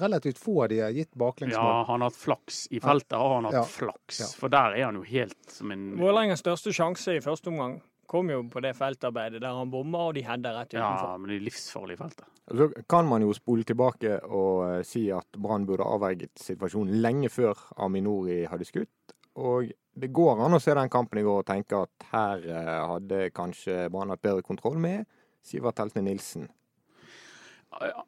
relativt 0.00 0.40
få 0.42 0.62
av 0.64 0.72
de 0.72 0.80
har 0.84 0.94
gitt 0.96 1.12
baklengsmål. 1.18 1.58
Ja, 1.58 1.84
han 1.88 2.04
har 2.04 2.12
hatt 2.12 2.22
flaks. 2.22 2.64
I 2.70 2.82
feltet 2.84 3.18
har 3.18 3.36
han 3.36 3.50
hatt 3.50 3.58
ja. 3.60 3.66
flaks, 3.68 4.22
ja. 4.22 4.32
for 4.40 4.54
der 4.54 4.78
er 4.78 4.88
han 4.88 5.00
jo 5.00 5.06
helt 5.08 5.38
som 5.52 5.74
en 5.74 5.90
Vålerengas 5.98 6.44
største 6.44 6.74
sjanse 6.76 7.18
i 7.18 7.22
første 7.24 7.50
omgang 7.52 7.80
kom 8.08 8.30
jo 8.32 8.40
på 8.48 8.62
det 8.64 8.72
feltarbeidet 8.76 9.42
der 9.42 9.56
han 9.58 9.70
bomma, 9.70 10.06
og 10.08 10.16
de 10.16 10.24
header 10.24 10.56
rett 10.56 10.72
utenfor. 10.72 11.10
Ja, 11.12 11.16
men 11.20 11.32
det 11.32 11.38
er 11.38 11.44
livsfarlig 11.44 11.98
feltet. 12.00 12.24
Så 12.48 12.68
kan 12.88 13.04
man 13.04 13.24
jo 13.24 13.34
spole 13.36 13.66
tilbake 13.68 14.14
og 14.24 14.62
uh, 14.64 14.78
si 14.86 15.04
at 15.12 15.36
Brann 15.36 15.66
burde 15.68 15.84
avverget 15.84 16.32
situasjonen 16.40 17.02
lenge 17.04 17.28
før 17.32 17.60
Aminori 17.84 18.40
hadde 18.48 18.68
skutt. 18.68 19.12
Og 19.38 19.68
det 19.98 20.12
går 20.14 20.44
an 20.44 20.56
å 20.56 20.60
se 20.62 20.74
den 20.76 20.90
kampen 20.92 21.20
i 21.20 21.24
går 21.26 21.42
og 21.42 21.48
tenke 21.48 21.82
at 21.86 22.08
her 22.12 22.44
uh, 22.46 22.94
hadde 22.94 23.28
kanskje 23.36 23.88
Brann 23.92 24.12
hatt 24.14 24.24
bedre 24.24 24.44
kontroll 24.46 24.78
med 24.80 25.06
Sivert 25.44 25.80
Heltne 25.82 26.04
Nilsen. 26.06 26.48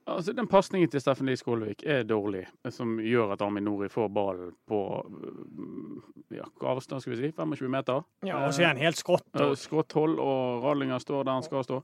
Altså, 0.07 0.33
Den 0.33 0.47
pasningen 0.49 0.89
til 0.91 1.03
Steffen 1.03 1.29
Lie 1.29 1.37
Skålevik 1.37 1.83
er 1.87 2.03
dårlig, 2.09 2.47
som 2.73 2.97
gjør 3.05 3.35
at 3.35 3.43
Armin 3.45 3.67
Nori 3.69 3.91
får 3.93 4.09
ballen 4.09 4.55
på 4.69 4.79
ja, 6.33 6.47
avstand, 6.65 7.03
skal 7.05 7.13
vi 7.13 7.19
si, 7.19 7.33
25 7.37 7.69
meter. 7.71 8.01
Ja, 8.27 8.47
Og 8.47 8.55
så 8.55 8.63
er 8.63 8.73
han 8.73 8.81
helt 8.81 8.97
skrått. 8.97 9.29
Og... 9.35 9.59
Skråtthold, 9.59 10.19
og 10.19 10.65
Radlinger 10.65 10.99
står 10.99 11.29
der 11.29 11.33
han 11.33 11.45
skal 11.45 11.65
stå. 11.65 11.83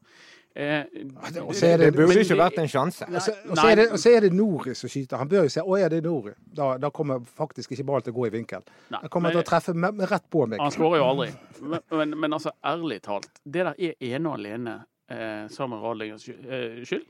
Eh, 0.56 0.64
det, 0.64 1.12
det, 1.60 1.78
det, 1.78 1.92
burde 1.92 2.20
ikke 2.24 2.38
vært 2.40 2.58
en 2.62 2.68
sjanse. 2.68 3.04
Og 3.12 3.20
så, 3.20 3.66
er 3.68 3.76
det, 3.82 3.86
er 4.08 4.24
det 4.24 4.32
Nori 4.32 4.72
som 4.74 4.88
skyter. 4.88 5.20
Han 5.20 5.28
bør 5.28 5.44
jo 5.44 5.52
se 5.52 5.60
å 5.60 5.76
ja, 5.76 5.90
det 5.92 6.00
er 6.00 6.08
Nori. 6.08 6.32
Da, 6.48 6.72
da 6.80 6.88
kommer 6.96 7.20
faktisk 7.20 7.76
ikke 7.76 7.84
ballen 7.90 8.06
til 8.06 8.16
å 8.16 8.20
gå 8.22 8.30
i 8.30 8.34
vinkel. 8.38 8.64
Nei, 8.88 9.02
han 9.02 9.12
kommer 9.12 9.28
men, 9.28 9.36
til 9.36 9.44
å 9.44 9.48
treffe 9.50 9.76
med, 9.76 10.00
med 10.00 10.08
rett 10.08 10.24
på 10.32 10.46
meg. 10.48 10.64
Han 10.64 10.72
skårer 10.72 11.02
jo 11.02 11.10
aldri. 11.10 11.28
Men, 11.60 11.84
men, 11.92 12.16
men, 12.24 12.38
altså, 12.38 12.56
ærlig 12.64 13.02
talt, 13.04 13.28
det 13.44 13.66
der 13.66 13.74
er 13.76 14.14
ene 14.14 14.32
og 14.32 14.40
alene 14.40 14.78
eh, 15.12 15.44
sammen 15.52 15.76
med 15.76 15.84
Radlingers 15.84 16.24
eh, 16.32 16.80
skyld. 16.88 17.04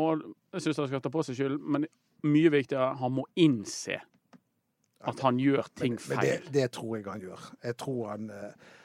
Og 0.00 0.24
jeg 0.54 0.64
syns 0.66 0.80
han 0.82 0.88
skal 0.90 1.02
ta 1.04 1.12
på 1.12 1.24
seg 1.26 1.38
skyld, 1.38 1.58
men 1.60 1.86
mye 2.28 2.52
viktigere, 2.52 2.94
han 3.00 3.14
må 3.16 3.26
innse 3.40 4.00
at 5.08 5.22
han 5.24 5.38
gjør 5.40 5.68
ting 5.80 5.96
feil. 6.00 6.18
Men 6.18 6.26
det, 6.26 6.52
det, 6.52 6.66
tror 6.76 6.96
jeg 6.98 7.06
han 7.08 7.22
gjør. 7.24 7.46
Jeg 7.64 7.76
tror 7.80 8.10
han, 8.10 8.26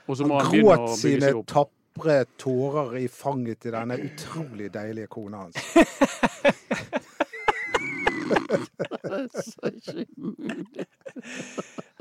han, 0.08 0.32
han 0.32 0.54
gråt 0.54 0.86
sine 1.00 1.32
tapre 1.52 2.22
tårer 2.40 2.96
i 3.02 3.08
fanget 3.12 3.66
til 3.66 3.76
denne 3.76 4.00
utrolig 4.06 4.72
deilige 4.74 5.12
kona 5.12 5.48
hans. 5.48 5.60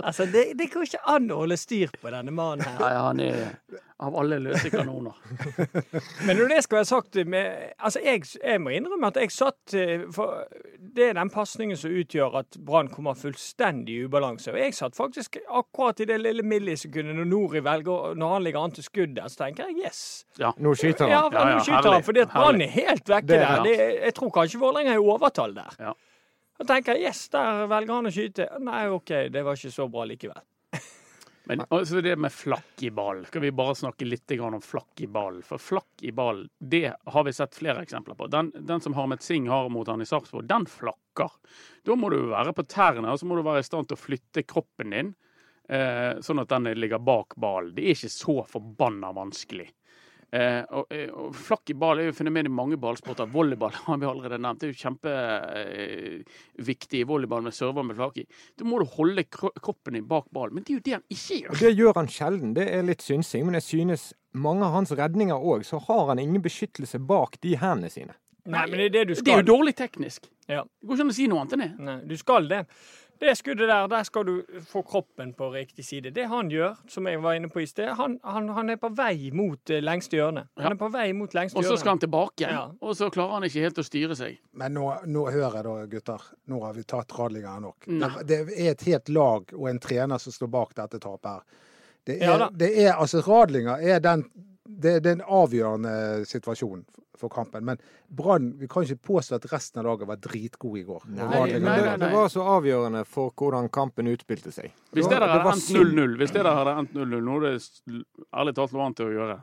Altså, 0.04 0.24
det, 0.26 0.58
det 0.58 0.68
går 0.72 0.84
ikke 0.88 1.00
an 1.08 1.30
å 1.32 1.40
holde 1.42 1.56
styr 1.56 1.92
på 2.00 2.10
denne 2.12 2.32
mannen 2.34 2.64
her. 2.66 2.80
Nei, 2.82 2.92
han 2.98 3.20
er 3.24 3.83
av 4.06 4.16
alle 4.20 4.38
løse 4.42 4.70
kanoner. 4.72 5.16
Men 6.26 6.38
når 6.38 6.52
det 6.52 6.60
skal 6.66 6.80
være 6.80 6.88
sagt 6.88 7.18
med, 7.26 7.72
Altså, 7.78 8.00
jeg, 8.04 8.22
jeg, 8.38 8.60
må 8.62 8.72
innrømme 8.74 9.10
at 9.10 9.18
jeg 9.20 9.32
satt 9.34 9.74
eh, 9.78 10.04
For 10.14 10.44
det 10.94 11.08
er 11.08 11.16
den 11.18 11.30
pasningen 11.32 11.78
som 11.78 11.92
utgjør 11.94 12.38
at 12.40 12.58
Brann 12.64 12.90
kommer 12.92 13.16
fullstendig 13.18 13.96
i 13.96 14.06
ubalanse. 14.06 14.52
Og 14.52 14.60
jeg 14.60 14.76
satt 14.76 14.96
faktisk 14.96 15.38
akkurat 15.48 16.00
i 16.04 16.08
det 16.08 16.20
lille 16.22 16.44
millisekundet 16.46 17.16
når 17.18 17.28
Nori 17.30 17.64
velger 17.64 18.14
Når 18.20 18.34
han 18.36 18.46
ligger 18.46 18.66
an 18.68 18.76
til 18.76 18.86
skudd 18.86 19.14
der, 19.18 19.28
så 19.32 19.44
tenker 19.44 19.70
jeg 19.70 19.88
yes. 19.88 20.00
Ja, 20.40 20.54
nå 20.56 20.74
skyter 20.78 21.08
han. 21.08 21.14
Ja, 21.14 21.22
ja, 21.26 21.44
ja 21.48 21.58
nå 21.58 21.66
skyter 21.66 21.92
han, 21.96 22.06
fordi 22.06 22.24
at 22.24 22.32
Brann 22.34 22.62
er 22.64 22.74
helt 22.74 23.08
vekke 23.10 23.30
der. 23.34 23.62
Det, 23.66 23.76
jeg 24.06 24.16
tror 24.16 24.34
kanskje 24.38 24.60
Vålerenga 24.62 24.94
er 24.94 25.02
i 25.02 25.14
overtall 25.14 25.56
der. 25.56 25.78
Ja. 25.80 25.94
Da 26.58 26.66
tenker 26.68 26.94
jeg 26.94 27.10
yes, 27.10 27.26
der 27.34 27.64
velger 27.70 27.98
han 27.98 28.10
å 28.10 28.12
skyte. 28.14 28.48
Nei, 28.62 28.84
OK, 28.94 29.14
det 29.34 29.42
var 29.42 29.58
ikke 29.58 29.74
så 29.74 29.88
bra 29.90 30.06
likevel. 30.06 30.42
Men 31.46 31.62
altså 31.68 32.00
det 32.00 32.14
med 32.16 32.32
flakk 32.32 32.82
i 32.82 32.90
ball, 32.94 33.24
skal 33.28 33.42
vi 33.44 33.50
bare 33.52 33.74
snakke 33.76 34.06
litt 34.08 34.32
om 34.40 34.60
flakk 34.64 35.00
i 35.04 35.08
ball? 35.12 35.42
For 35.44 35.60
flakk 35.60 36.00
i 36.00 36.12
ball, 36.12 36.46
det 36.58 36.94
har 37.04 37.24
vi 37.26 37.34
sett 37.36 37.54
flere 37.54 37.82
eksempler 37.84 38.16
på. 38.16 38.28
Den, 38.32 38.48
den 38.64 38.80
som 38.80 38.96
Harmet 38.96 39.22
Singh 39.22 39.52
har 39.52 39.68
mot 39.68 39.88
han 39.88 40.00
i 40.00 40.08
Sarpsborg, 40.08 40.48
den 40.48 40.64
flakker. 40.66 41.36
Da 41.84 41.96
må 42.00 42.08
du 42.10 42.22
være 42.30 42.54
på 42.56 42.64
tærne, 42.64 43.10
og 43.12 43.20
så 43.20 43.28
må 43.28 43.36
du 43.36 43.44
være 43.44 43.60
i 43.60 43.68
stand 43.68 43.90
til 43.90 43.98
å 43.98 44.04
flytte 44.04 44.46
kroppen 44.48 44.96
din. 44.96 45.12
Eh, 45.68 46.20
sånn 46.24 46.40
at 46.40 46.52
den 46.52 46.72
ligger 46.76 47.00
bak 47.04 47.36
ballen. 47.40 47.74
Det 47.76 47.84
er 47.84 47.96
ikke 47.96 48.12
så 48.12 48.40
forbanna 48.48 49.12
vanskelig. 49.16 49.68
Eh, 50.34 50.64
og, 50.74 50.88
eh, 50.90 51.12
og, 51.14 51.30
Flakk 51.38 51.70
i 51.70 51.76
ball 51.78 52.00
er 52.02 52.08
jo 52.08 52.14
fenomenet 52.16 52.50
i 52.50 52.54
mange 52.54 52.74
ballsporter. 52.80 53.28
Volleyball 53.30 53.70
har 53.86 53.98
vi 54.02 54.06
allerede 54.08 54.38
nevnt. 54.42 54.60
Det 54.60 54.66
er 54.66 54.72
jo 54.72 54.82
kjempeviktig 54.82 56.98
eh, 56.98 57.04
i 57.04 57.08
volleyball 57.08 57.42
med 57.46 57.54
server 57.54 57.84
med 57.86 57.96
flak 57.98 58.14
i. 58.22 58.24
Da 58.58 58.62
må 58.66 58.74
du 58.82 58.86
holde 58.96 59.22
kroppen 59.30 59.92
din 59.98 60.10
bak 60.10 60.26
ballen. 60.34 60.54
Men 60.58 60.66
det 60.66 60.74
er 60.74 60.78
jo 60.80 60.86
det 60.88 60.96
han 60.96 61.06
ikke 61.14 61.36
gjør. 61.44 61.54
Det 61.62 61.72
gjør 61.78 61.94
han 62.00 62.10
sjelden. 62.10 62.56
Det 62.58 62.66
er 62.66 62.88
litt 62.88 63.02
synsing. 63.04 63.42
Men 63.46 63.54
jeg 63.60 63.66
synes 63.68 64.02
mange 64.34 64.62
av 64.66 64.72
hans 64.80 64.90
redninger 64.98 65.38
òg, 65.38 65.60
så 65.68 65.76
har 65.86 66.04
han 66.10 66.22
ingen 66.22 66.42
beskyttelse 66.42 66.98
bak 66.98 67.30
de 67.44 67.52
hendene 67.60 67.90
sine. 67.92 68.14
Nei, 68.44 68.66
men 68.68 68.76
det 68.76 68.86
er 68.90 68.94
det 68.98 69.04
du 69.08 69.14
skal. 69.14 69.24
Det 69.24 69.32
er 69.32 69.38
jo 69.40 69.50
dårlig 69.54 69.74
teknisk. 69.78 70.26
Ja. 70.50 70.62
Det 70.66 70.88
går 70.88 70.94
ikke 70.98 71.06
an 71.06 71.14
å 71.14 71.16
si 71.16 71.26
noe 71.30 71.40
annet 71.44 71.54
enn 71.56 71.62
det. 71.62 71.72
Nei, 71.86 71.98
du 72.10 72.16
skal 72.20 72.48
det. 72.50 72.60
Det 73.20 73.34
skuddet 73.38 73.68
der, 73.68 73.86
der 73.88 74.02
skal 74.06 74.26
du 74.26 74.60
få 74.68 74.82
kroppen 74.82 75.32
på 75.36 75.48
riktig 75.54 75.84
side. 75.84 76.10
Det 76.14 76.26
han 76.28 76.50
gjør, 76.50 76.74
som 76.90 77.06
jeg 77.06 77.22
var 77.22 77.38
inne 77.38 77.48
på 77.52 77.62
i 77.62 77.66
sted, 77.66 77.92
han, 77.98 78.18
han, 78.24 78.48
han 78.56 78.74
er 78.74 78.78
på 78.80 78.90
vei 78.96 79.30
mot 79.34 79.70
uh, 79.70 79.78
lengste 79.82 80.18
hjørne. 80.18 80.46
Han 80.60 80.74
er 80.74 80.80
på 80.80 80.88
vei 80.92 81.06
mot 81.16 81.34
lengste 81.34 81.58
hjørne. 81.58 81.70
Og 81.70 81.78
så 81.78 81.80
skal 81.80 81.94
han 81.94 82.02
tilbake, 82.04 82.48
ja. 82.50 82.64
og 82.80 82.96
så 82.98 83.10
klarer 83.14 83.38
han 83.38 83.48
ikke 83.48 83.66
helt 83.66 83.80
å 83.80 83.86
styre 83.86 84.18
seg. 84.18 84.40
Men 84.60 84.74
nå, 84.76 84.88
nå 85.06 85.26
hører 85.30 85.60
jeg 85.60 85.66
da, 85.68 85.76
gutter. 85.94 86.26
Nå 86.50 86.62
har 86.64 86.74
vi 86.76 86.86
tatt 86.94 87.14
radlingene 87.18 87.68
nok. 87.68 87.86
Det, 87.86 88.10
det, 88.30 88.40
er 88.56 88.72
et 88.74 88.88
helt 88.90 89.14
lag 89.14 89.54
og 89.54 89.68
en 89.70 89.82
trener 89.82 90.22
som 90.22 90.34
står 90.34 90.50
bak 90.58 90.74
dette 90.82 91.00
tapet 91.02 91.30
her. 91.30 91.62
Det 92.04 92.18
er, 92.20 92.26
ja, 92.28 92.48
det 92.52 92.68
er 92.82 92.98
altså 93.00 93.22
Radlinger 93.24 93.80
er 93.80 94.02
den 94.04 94.26
det, 94.64 95.00
det, 95.04 95.10
er 95.10 95.16
en 95.18 95.26
avgjørende 95.42 95.94
situasjon 96.28 96.84
for 97.20 97.28
kampen. 97.32 97.64
Men 97.64 97.80
Brann 98.08 98.52
Vi 98.58 98.68
kan 98.68 98.86
ikke 98.86 99.12
påstå 99.12 99.38
at 99.38 99.46
resten 99.52 99.82
av 99.82 99.88
laget 99.88 100.08
var 100.08 100.20
dritgode 100.24 100.80
i 100.80 100.84
går. 100.88 101.06
Nei, 101.08 101.26
nei, 101.28 101.58
nei, 101.58 101.76
nei, 101.86 101.96
Det 102.00 102.10
var 102.14 102.30
så 102.32 102.46
avgjørende 102.56 103.04
for 103.08 103.34
hvordan 103.36 103.68
kampen 103.74 104.08
utspilte 104.12 104.52
seg. 104.54 104.72
Hvis 104.96 105.08
det 105.10 105.20
der 105.20 105.28
hadde 105.28 105.52
endt 105.52 105.70
0-0, 105.76 106.16
hvis 106.20 106.34
det 106.34 106.44
der 106.46 106.60
hadde 106.60 106.76
endt 106.82 106.96
0-0, 106.96 107.20
noe 107.28 107.44
det 107.44 107.54
ærlig 108.34 108.56
talt 108.56 108.74
lå 108.74 108.84
an 108.84 108.96
til 108.96 109.10
å 109.10 109.16
gjøre, 109.18 109.38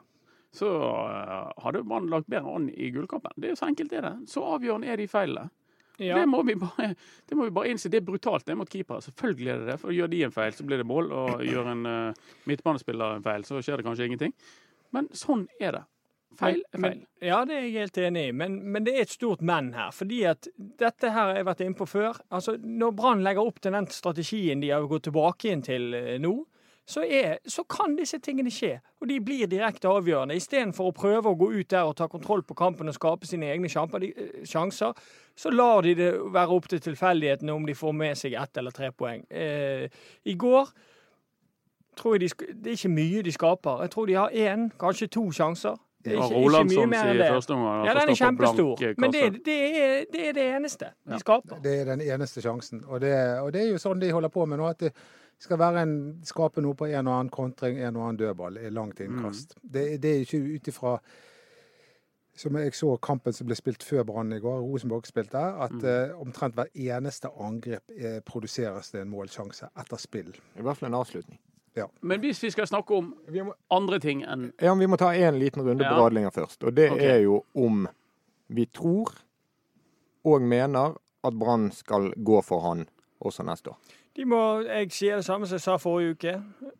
så 0.51 0.67
uh, 0.67 1.51
hadde 1.63 1.85
Brann 1.87 2.09
lagt 2.11 2.27
bedre 2.31 2.57
an 2.57 2.67
i 2.73 2.91
gullkampen. 2.91 3.37
Det 3.39 3.53
er 3.53 3.59
så 3.59 3.69
enkelt 3.69 3.93
er 3.95 4.07
det. 4.09 4.15
Så 4.31 4.43
avgjørende 4.57 4.89
er 4.91 4.99
de 4.99 5.07
feilene. 5.11 5.51
Ja. 6.01 6.15
Det, 6.17 6.25
må 6.25 6.41
vi 6.43 6.55
bare, 6.57 6.95
det 7.29 7.37
må 7.37 7.45
vi 7.45 7.53
bare 7.53 7.71
innse. 7.71 7.89
Det 7.91 8.01
er 8.01 8.07
brutalt 8.07 8.47
det 8.47 8.55
mot 8.57 8.69
keeper. 8.69 9.03
Selvfølgelig 9.05 9.51
er 9.53 9.61
det 9.61 9.69
det. 9.69 9.77
For 9.83 9.93
gjør 9.93 10.09
de 10.11 10.23
en 10.25 10.33
feil, 10.33 10.55
så 10.57 10.65
blir 10.65 10.81
det 10.81 10.87
mål. 10.89 11.11
Og 11.13 11.45
gjør 11.45 11.71
en 11.75 11.85
uh, 11.85 12.27
midtbanespiller 12.49 13.15
en 13.15 13.25
feil, 13.25 13.45
så 13.47 13.61
skjer 13.61 13.79
det 13.79 13.87
kanskje 13.87 14.09
ingenting. 14.09 14.35
Men 14.95 15.09
sånn 15.15 15.47
er 15.59 15.77
det. 15.77 15.85
Feil 16.39 16.61
er 16.71 16.79
feil. 16.79 16.83
Men, 16.83 17.01
ja, 17.23 17.41
det 17.47 17.57
er 17.57 17.65
jeg 17.65 17.73
helt 17.75 17.97
enig 18.05 18.23
i, 18.29 18.35
men, 18.35 18.55
men, 18.71 18.85
det 18.87 18.93
er 18.95 19.05
et 19.05 19.13
stort 19.13 19.41
men 19.45 19.73
her. 19.75 19.91
fordi 19.95 20.21
at 20.29 20.47
dette 20.57 21.11
her 21.11 21.31
har 21.31 21.35
jeg 21.39 21.47
vært 21.49 21.65
inne 21.65 21.79
på 21.79 21.89
før. 21.89 22.21
altså 22.29 22.55
Når 22.57 22.95
Brann 22.95 23.25
legger 23.25 23.43
opp 23.43 23.59
til 23.61 23.75
den 23.75 23.89
strategien 23.91 24.63
de 24.63 24.71
har 24.71 24.87
gått 24.87 25.09
tilbake 25.09 25.51
inn 25.51 25.63
til 25.65 25.93
eh, 25.97 26.15
nå, 26.23 26.37
så, 26.91 27.03
er, 27.03 27.37
så, 27.45 27.63
kan 27.69 27.93
disse 27.95 28.19
tingene 28.23 28.51
skje. 28.51 28.73
Og 29.01 29.07
de 29.11 29.19
blir 29.23 29.49
direkte 29.51 29.91
avgjørende. 29.91 30.35
Istedenfor 30.39 30.89
å 30.89 30.95
prøve 30.95 31.31
å 31.31 31.37
gå 31.39 31.51
ut 31.53 31.69
der 31.71 31.87
og 31.87 31.95
ta 31.99 32.07
kontroll 32.11 32.43
på 32.47 32.57
kampen 32.57 32.89
og 32.91 32.97
skape 32.97 33.27
sine 33.29 33.51
egne 33.51 33.69
eh, 33.69 34.41
sjanser, 34.47 34.95
så 35.35 35.51
lar 35.53 35.85
de 35.85 35.95
det 35.99 36.11
være 36.33 36.57
opp 36.57 36.71
til 36.71 36.81
tilfeldighetene 36.83 37.53
om 37.53 37.67
de 37.67 37.77
får 37.77 37.95
med 37.95 38.17
seg 38.19 38.35
ett 38.39 38.57
eller 38.57 38.75
tre 38.75 38.91
poeng. 38.91 39.23
Eh, 39.29 39.87
I 40.23 40.35
går 40.39 40.73
tror 42.01 42.17
jeg 42.17 42.21
de, 42.23 42.29
det 42.63 42.73
er 42.73 42.79
ikke 42.79 42.91
mye 42.95 43.21
de 43.23 43.31
skaper. 43.31 43.85
Jeg 43.85 43.93
tror 43.93 44.09
de 44.09 44.17
har 44.17 44.29
én, 44.33 44.67
kanskje 44.79 45.07
to 45.07 45.31
sjanser. 45.31 45.79
Det 46.01 46.15
er 46.15 46.17
ikke, 46.17 46.35
Rolandsson 46.35 46.71
ikke 46.71 46.87
mye 46.87 46.91
mer 46.95 47.09
enn 47.11 47.19
det. 47.21 47.29
Første 47.29 47.53
omgang, 47.53 47.85
ja, 47.85 47.93
den 47.93 48.09
er 48.09 48.19
kjempestor. 48.19 48.85
Men 48.97 49.13
det, 49.13 49.23
det, 49.45 49.57
er, 49.69 50.05
det, 50.13 50.27
er, 50.27 50.33
det 50.33 50.45
eneste 50.55 50.91
de 51.09 51.19
skaper. 51.21 51.59
Det 51.63 51.79
er 51.81 51.89
den 51.93 52.01
eneste 52.01 52.41
sjansen. 52.41 52.83
Og 52.87 53.01
det, 53.01 53.13
og 53.39 53.53
det 53.53 53.65
er 53.65 53.73
jo 53.75 53.81
sånn 53.81 54.01
de 54.01 54.11
holder 54.11 54.33
på 54.33 54.45
med 54.49 54.57
nå. 54.61 54.69
at 54.73 54.79
det 54.81 54.93
skal 55.41 55.59
være 55.61 55.83
en, 55.85 55.97
skape 56.25 56.61
noe 56.61 56.77
på 56.77 56.89
en 56.89 57.07
og 57.07 57.17
annen 57.17 57.33
kontring, 57.33 57.79
en 57.81 57.97
og 57.97 58.07
annen 58.07 58.21
dødball 58.21 58.57
i 58.61 58.69
langt 58.73 59.01
innkast. 59.01 59.55
Mm. 59.57 59.69
Det, 59.73 59.85
det, 60.01 60.15
er 60.15 60.25
ikke 60.25 60.41
ut 60.55 60.71
ifra 60.73 60.95
som 62.41 62.57
jeg 62.57 62.73
så 62.73 62.95
kampen 63.03 63.35
som 63.35 63.49
ble 63.49 63.57
spilt 63.57 63.83
før 63.85 64.05
Brann 64.07 64.33
i 64.33 64.39
går, 64.41 64.61
Rosenborg 64.63 65.05
spilte 65.09 65.37
der, 65.37 65.57
at 65.65 65.73
mm. 65.75 65.85
uh, 65.85 66.21
omtrent 66.23 66.57
hver 66.57 66.69
eneste 66.73 67.29
angrep 67.37 67.91
eh, 67.93 68.21
produseres 68.25 68.93
det 68.93 69.03
en 69.03 69.11
målsjanse 69.11 69.69
etter 69.77 70.01
spill. 70.01 70.31
I 70.57 70.65
hvert 70.65 70.79
fall 70.79 70.89
en 70.89 70.97
avslutning. 71.01 71.41
Ja. 71.75 71.87
Men 72.01 72.19
hvis 72.19 72.43
vi 72.43 72.49
skal 72.51 72.67
snakke 72.67 72.95
om 72.95 73.13
andre 73.71 73.99
ting 73.99 74.25
enn 74.27 74.49
Ja, 74.59 74.73
Vi 74.75 74.87
må 74.87 74.97
ta 74.99 75.13
en 75.15 75.39
liten 75.39 75.63
runde 75.63 75.85
på 75.87 75.95
radlinga 75.95 76.29
først. 76.29 76.63
Og 76.63 76.75
det 76.75 76.91
okay. 76.91 77.05
er 77.05 77.17
jo 77.23 77.43
om 77.55 77.87
vi 78.47 78.65
tror 78.65 79.13
og 80.23 80.41
mener 80.41 80.97
at 81.23 81.33
Brann 81.39 81.71
skal 81.71 82.11
gå 82.17 82.41
for 82.41 82.59
han 82.59 82.87
også 83.19 83.43
neste 83.43 83.69
år. 83.69 83.77
De 84.15 84.25
må, 84.25 84.61
Jeg 84.67 84.91
sier 84.91 85.15
det 85.15 85.25
samme 85.25 85.47
som 85.47 85.55
jeg 85.55 85.61
sa 85.61 85.77
forrige 85.77 86.11
uke, 86.11 86.33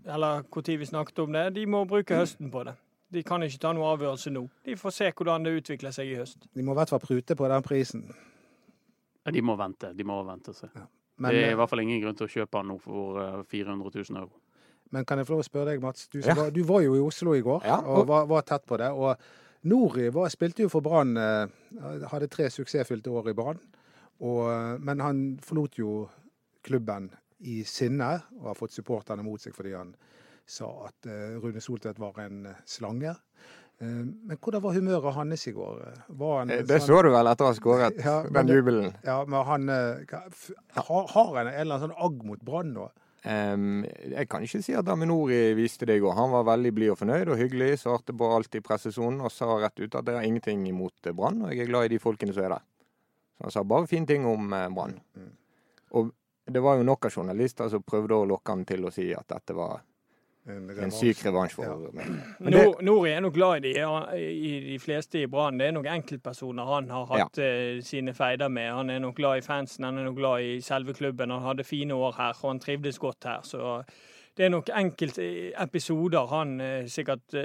eller 0.05 0.43
når 0.43 0.77
vi 0.77 0.85
snakket 0.85 1.19
om 1.19 1.33
det. 1.33 1.55
De 1.55 1.65
må 1.65 1.85
bruke 1.85 2.15
høsten 2.15 2.51
på 2.51 2.63
det. 2.63 2.75
De 3.13 3.23
kan 3.23 3.43
ikke 3.43 3.59
ta 3.59 3.71
noen 3.73 3.91
avgjørelse 3.91 4.31
nå. 4.31 4.45
De 4.65 4.75
får 4.79 4.89
se 4.95 5.11
hvordan 5.11 5.43
det 5.43 5.55
utvikler 5.61 5.91
seg 5.91 6.11
i 6.11 6.15
høst. 6.15 6.47
De 6.55 6.63
må 6.63 6.71
i 6.71 6.79
hvert 6.79 6.89
fall 6.89 6.99
prute 6.99 7.35
på 7.35 7.47
den 7.47 7.63
prisen. 7.63 8.05
Ja, 9.25 9.31
de 9.31 9.41
må 9.41 9.55
vente. 9.59 9.93
De 9.93 10.03
må 10.03 10.21
vente 10.27 10.53
seg. 10.55 10.71
Ja. 10.75 10.87
Men, 11.21 11.35
det 11.35 11.43
er 11.45 11.51
i 11.53 11.57
hvert 11.59 11.69
fall 11.69 11.83
ingen 11.83 11.99
grunn 12.01 12.17
til 12.17 12.25
å 12.25 12.31
kjøpe 12.31 12.57
han 12.57 12.71
nå 12.71 12.77
for 12.81 13.43
400 13.51 13.91
eh, 13.91 14.05
000 14.09 14.21
euro. 14.23 14.40
Men 14.91 15.07
kan 15.07 15.21
jeg 15.21 15.27
få 15.27 15.37
lov 15.37 15.45
å 15.45 15.47
spørre 15.47 15.71
deg, 15.71 15.83
Mats? 15.83 16.09
Du, 16.11 16.19
ja. 16.19 16.35
var, 16.35 16.51
du 16.51 16.61
var, 16.67 16.83
jo 16.83 16.97
i 16.97 17.03
Oslo 17.03 17.35
i 17.37 17.43
går 17.45 17.67
ja. 17.67 17.79
og 17.79 18.09
var, 18.09 18.27
var, 18.29 18.43
tett 18.47 18.65
på 18.67 18.79
det. 18.81 18.89
Og 18.91 19.69
Nori 19.71 20.09
var, 20.11 20.31
spilte 20.33 20.65
jo 20.65 20.71
for 20.73 20.83
Brann. 20.83 21.15
Eh, 21.17 22.03
hadde 22.11 22.29
tre 22.31 22.49
suksessfylte 22.51 23.13
år 23.13 23.31
i 23.31 23.37
Brann. 23.37 23.61
Men 24.21 24.99
han 25.01 25.21
forlot 25.41 25.79
jo 25.79 26.03
klubben 26.61 27.07
i 27.49 27.63
sinne 27.65 28.11
og 28.37 28.51
har 28.51 28.57
fått 28.59 28.75
supporterne 28.75 29.23
mot 29.25 29.41
seg 29.41 29.55
fordi 29.55 29.71
han 29.73 29.95
sa 30.45 30.67
at 30.85 31.07
uh, 31.09 31.39
Rune 31.41 31.63
Soltvedt 31.63 31.97
var 31.97 32.19
en 32.21 32.43
slange. 32.69 33.15
Men 33.81 34.37
hvordan 34.37 34.61
var 34.61 34.75
humøret 34.77 35.15
hans 35.15 35.47
i 35.49 35.55
går? 35.55 35.79
Han, 36.19 36.51
det 36.51 36.77
så, 36.83 36.99
han, 36.99 37.07
du 37.07 37.15
vel 37.15 37.29
etter 37.31 37.47
å 37.47 37.49
ha 37.49 37.55
skåret 37.57 37.97
ja, 37.97 38.19
den 38.29 38.51
jubelen? 38.53 38.91
Ja, 39.01 39.15
men 39.25 39.41
han 39.47 39.71
har, 39.71 41.07
han 41.15 41.39
en 41.39 41.49
eller 41.49 41.63
annen 41.63 41.87
sånn 41.87 41.95
agg 41.97 42.19
mot 42.27 42.43
Brann 42.45 42.75
nå? 42.75 42.91
Um, 43.21 43.83
jeg 43.85 44.25
kan 44.31 44.41
ikke 44.41 44.63
si 44.65 44.73
at 44.73 44.87
Aminori 44.89 45.51
viste 45.53 45.85
det 45.85 45.99
i 45.99 46.01
går. 46.01 46.15
Han 46.17 46.31
var 46.33 46.47
veldig 46.47 46.71
blid 46.73 46.93
og 46.93 46.97
fornøyd 47.03 47.29
og 47.29 47.37
hyggelig. 47.37 47.75
Svarte 47.83 48.15
på 48.17 48.29
alt 48.33 48.57
i 48.57 48.63
pressesonen 48.65 49.21
og 49.21 49.33
sa 49.33 49.59
rett 49.61 49.77
ut 49.77 49.97
at 49.97 50.07
det 50.07 50.15
har 50.17 50.25
ingenting 50.25 50.63
imot 50.69 51.11
Brann, 51.13 51.43
og 51.45 51.53
jeg 51.53 51.65
er 51.65 51.69
glad 51.69 51.89
i 51.89 51.93
de 51.93 52.01
folkene 52.01 52.33
som 52.33 52.47
er 52.47 52.55
der. 52.55 52.65
Så 53.37 53.45
han 53.45 53.53
sa 53.53 53.63
bare 53.67 53.89
fine 53.89 54.09
ting 54.09 54.25
om 54.25 54.53
eh, 54.53 54.67
Brann. 54.73 54.97
Mm. 55.17 55.29
Og 55.99 56.11
det 56.51 56.63
var 56.65 56.79
jo 56.79 56.87
nok 56.87 57.05
av 57.05 57.13
journalister 57.13 57.69
som 57.69 57.85
prøvde 57.85 58.17
å 58.17 58.27
lokke 58.29 58.55
han 58.55 58.65
til 58.65 58.85
å 58.85 58.93
si 58.93 59.11
at 59.13 59.29
dette 59.29 59.53
var 59.57 59.83
en, 60.49 60.69
en 60.83 60.91
syk 60.93 61.19
revansj 61.25 61.53
for 61.53 61.65
ja. 61.69 62.05
Nor 62.53 62.79
Nori 62.81 63.11
er 63.13 63.21
nok 63.21 63.33
glad 63.35 63.65
i 63.65 63.73
de, 63.75 63.83
i 64.17 64.53
de 64.71 64.77
fleste 64.81 65.21
i 65.21 65.27
Brann. 65.29 65.59
Det 65.59 65.67
er 65.67 65.75
nok 65.75 65.89
enkeltpersoner 65.91 66.65
han 66.65 66.89
har 66.89 67.05
hatt 67.11 67.41
ja. 67.41 67.49
uh, 67.77 67.81
sine 67.85 68.15
feider 68.17 68.49
med. 68.49 68.71
Han 68.73 68.89
er 68.89 69.03
nok 69.03 69.19
glad 69.19 69.43
i 69.43 69.45
fansen, 69.45 69.85
han 69.85 69.99
er 70.01 70.09
nok 70.09 70.17
glad 70.17 70.47
i 70.47 70.55
selve 70.65 70.95
klubben. 70.97 71.29
Han 71.29 71.45
hadde 71.45 71.67
fine 71.67 71.93
år 71.93 72.17
her, 72.17 72.33
og 72.41 72.55
han 72.55 72.63
trivdes 72.63 72.97
godt 72.99 73.29
her. 73.29 73.45
så 73.45 73.83
det 74.37 74.45
er 74.45 74.49
nok 74.49 74.69
enkelte 74.79 75.25
episoder 75.59 76.29
han 76.31 76.53
uh, 76.61 76.87
sikkert 76.89 77.35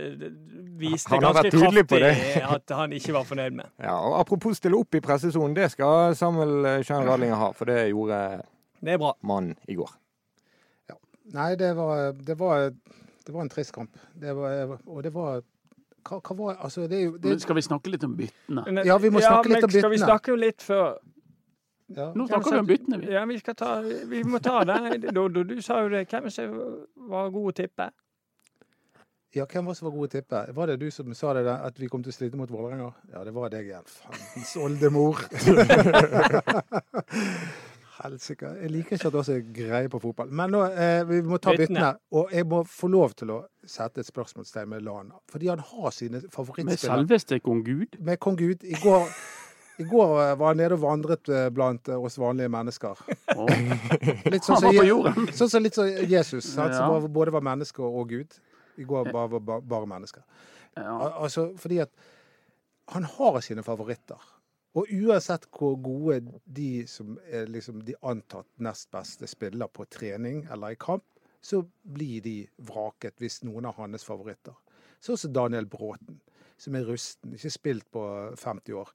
viste 0.79 1.19
ganske 1.19 1.51
kraftig 1.51 2.13
at 2.57 2.77
han 2.79 2.93
ikke 2.97 3.13
var 3.19 3.29
fornøyd 3.29 3.59
med. 3.61 3.75
Ja, 3.83 3.99
og 3.99 4.21
Apropos 4.21 4.57
stille 4.57 4.79
opp 4.79 4.95
i 4.95 5.03
pressesonen, 5.05 5.57
det 5.57 5.69
skal 5.75 6.17
Samuel 6.17 6.85
Kjern 6.87 7.11
Radlinger 7.11 7.43
ha, 7.43 7.53
for 7.53 7.69
det 7.69 7.91
gjorde 7.91 8.41
mannen 9.21 9.57
i 9.69 9.75
går. 9.75 9.93
Nei, 11.35 11.51
det 11.59 11.73
var, 11.77 12.13
det 12.13 12.39
var, 12.39 12.71
det 13.27 13.35
var 13.35 13.43
en 13.43 13.51
trist 13.51 13.75
kamp. 13.75 13.99
Det 14.15 14.35
var, 14.37 14.77
og 14.87 15.03
det 15.03 15.13
var 15.15 15.43
hva, 16.07 16.21
hva 16.23 16.37
var 16.39 16.61
altså, 16.63 16.87
det 16.87 17.01
er 17.01 17.05
jo, 17.09 17.17
det, 17.19 17.35
Men 17.35 17.43
skal 17.43 17.59
vi 17.59 17.67
snakke 17.67 17.91
litt 17.91 18.07
om 18.07 18.15
byttene? 18.15 18.63
Ja, 18.87 18.95
vi 19.03 19.11
må 19.11 19.23
snakke 19.25 19.51
litt 19.51 19.67
om 19.67 19.73
byttene. 19.73 19.83
Skal 19.83 19.95
vi 19.95 20.03
snakke 20.05 20.39
litt 20.39 20.63
før 20.63 20.99
ja. 21.87 22.09
Nå 22.19 22.25
snakker 22.27 22.51
vi 22.51 22.59
om 22.59 22.67
byttene, 22.67 22.97
vi. 22.99 23.13
Ja, 23.15 23.21
vi 23.31 23.37
skal 23.39 23.55
ta 23.55 23.77
Vi 23.83 24.23
må 24.27 24.41
ta 24.43 24.65
den. 24.67 25.05
Dodo, 25.15 25.45
du 25.47 25.61
sa 25.63 25.85
jo 25.85 25.93
det. 25.93 26.09
Hvem 26.11 26.27
som 26.35 26.57
var 27.11 27.31
god 27.35 27.53
å 27.53 27.55
tippe? 27.63 27.91
ja, 29.37 29.45
hvem 29.45 29.67
var 29.69 29.75
som 29.77 29.87
var 29.87 29.93
god 29.97 30.09
å 30.09 30.13
tippe? 30.17 30.39
Var 30.57 30.67
det 30.71 30.77
du 30.81 30.87
som 30.95 31.15
sa 31.15 31.35
det 31.37 31.45
der, 31.45 31.59
at 31.69 31.81
vi 31.81 31.89
kom 31.93 32.03
til 32.05 32.13
å 32.15 32.17
slite 32.17 32.37
mot 32.41 32.51
Vålerenga? 32.51 32.89
Ja, 33.13 33.25
det 33.27 33.35
var 33.37 33.49
deg 33.53 33.63
igjen. 33.69 33.85
Fandens 33.85 34.57
oldemor. 34.57 35.21
Helsike. 38.03 38.49
Jeg 38.63 38.71
liker 38.71 38.97
ikke 38.97 39.07
at 39.09 39.13
du 39.15 39.19
også 39.19 39.35
er 39.39 39.45
greie 39.57 39.89
på 39.93 40.01
fotball. 40.03 40.29
Men 40.31 40.51
nå, 40.53 40.63
eh, 40.73 41.05
vi 41.09 41.21
må 41.25 41.39
ta 41.41 41.55
Byttene. 41.57 41.95
Og 42.13 42.31
jeg 42.35 42.47
må 42.51 42.63
få 42.69 42.91
lov 42.93 43.15
til 43.17 43.31
å 43.33 43.39
sette 43.67 44.03
et 44.03 44.07
spørsmålstegn 44.11 44.69
med 44.69 44.83
Lana. 44.85 45.17
Fordi 45.33 45.49
han 45.49 45.59
har 45.65 45.91
sine 45.97 46.21
Med 46.21 46.79
selveste 46.79 47.41
kong 47.41 47.63
Gud. 47.65 47.97
Med 48.01 48.21
kong 48.21 48.37
Gud. 48.37 48.65
I 48.65 48.75
går, 48.83 49.09
I 49.79 49.85
går 49.85 50.13
eh, 50.23 50.35
var 50.37 50.47
han 50.53 50.57
nede 50.61 50.73
og 50.77 50.81
vandret 50.85 51.29
eh, 51.29 51.49
blant 51.51 51.89
eh, 51.89 51.97
oss 52.05 52.19
vanlige 52.19 52.49
mennesker. 52.53 53.01
Oh. 53.37 53.49
Litt 54.33 54.45
sånn 54.45 54.57
Han 54.57 54.63
som, 54.63 54.69
var 54.69 54.73
på 54.73 54.85
Je- 54.85 54.89
jorden. 54.93 55.27
sånn 55.33 55.51
som 55.51 55.63
litt 55.63 55.75
som 55.75 55.89
Jesus, 55.89 56.45
sant? 56.53 56.75
som 56.77 56.93
var- 56.93 57.09
både 57.09 57.33
var 57.33 57.41
menneske 57.45 57.81
og 57.83 58.09
Gud. 58.13 58.39
I 58.79 58.85
går 58.85 59.09
bare 59.13 59.29
var 59.39 59.41
ba- 59.41 59.61
bare 59.61 59.87
mennesker. 59.89 60.23
Ja. 60.77 60.99
Altså, 61.25 61.55
fordi 61.57 61.81
at 61.81 61.91
han 62.93 63.03
har 63.05 63.41
sine 63.41 63.63
favoritter. 63.65 64.21
Og 64.77 64.91
uansett 64.93 65.47
hvor 65.57 65.77
gode 65.81 66.21
de 66.45 66.85
som 66.91 67.15
er 67.33 67.49
liksom 67.49 67.81
de 67.87 67.95
antatt 68.05 68.49
nest 68.61 68.91
beste 68.93 69.29
spiller 69.31 69.71
på 69.73 69.87
trening 69.89 70.43
eller 70.53 70.75
i 70.75 70.81
kamp, 70.81 71.05
så 71.41 71.63
blir 71.83 72.21
de 72.25 72.37
vraket 72.69 73.17
hvis 73.23 73.41
noen 73.47 73.69
av 73.71 73.79
hans 73.81 74.05
favoritter. 74.05 74.57
Sånn 75.01 75.17
som 75.21 75.33
Daniel 75.33 75.69
Bråten, 75.71 76.19
som 76.59 76.75
er 76.77 76.85
rusten, 76.89 77.35
ikke 77.37 77.53
spilt 77.55 77.89
på 77.95 78.03
50 78.37 78.77
år. 78.77 78.91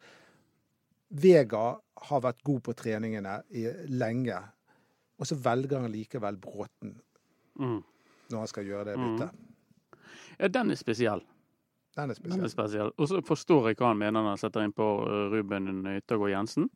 Vega 1.11 1.63
har 2.07 2.23
vært 2.23 2.43
god 2.47 2.61
på 2.67 2.75
treningene 2.77 3.39
i 3.57 3.65
lenge, 3.91 4.37
og 5.17 5.27
så 5.29 5.37
velger 5.37 5.81
han 5.83 5.91
likevel 5.93 6.37
Bråten 6.41 6.99
Mm. 7.59 7.81
når 8.31 8.37
han 8.37 8.47
skal 8.47 8.65
gjøre 8.65 8.85
det 8.85 8.97
byttet. 8.97 9.31
ja, 10.39 10.47
den 10.47 10.71
er 10.71 10.75
spesiell. 10.75 11.21
Den 11.95 12.09
er 12.13 12.15
spesiell. 12.15 12.49
spesiell. 12.49 12.91
Og 12.97 13.09
så 13.09 13.21
forstår 13.25 13.71
jeg 13.71 13.79
hva 13.81 13.89
han 13.91 13.99
mener 13.99 14.21
når 14.21 14.35
han 14.35 14.39
setter 14.39 14.63
inn 14.63 14.75
på 14.75 14.85
eh, 15.03 15.23
Ruben 15.33 15.71
Yttergård 15.97 16.31
Jensen. 16.31 16.69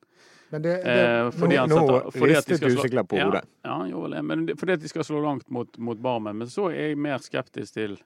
Men 0.52 0.62
det, 0.66 0.74
det, 0.84 0.96
Eh, 0.96 1.30
fordi 1.36 1.56
nå 1.58 1.78
setter, 1.80 2.10
fordi 2.16 2.34
ristet 2.34 2.66
du 2.66 2.82
sikkert 2.82 3.08
på 3.10 3.22
hodet. 3.22 3.46
Ja, 3.66 3.78
jo 3.90 4.04
vel. 4.04 4.18
det. 4.18 4.26
Men 4.28 4.46
det, 4.50 4.58
fordi 4.60 4.76
at 4.76 4.84
de 4.84 4.92
skal 4.92 5.08
slå 5.08 5.22
langt 5.24 5.50
mot, 5.50 5.78
mot 5.78 5.98
Barmen. 5.98 6.38
Men 6.38 6.52
så 6.52 6.68
er 6.70 6.92
jeg 6.92 7.00
mer 7.00 7.24
skeptisk 7.24 7.80
til 7.80 7.98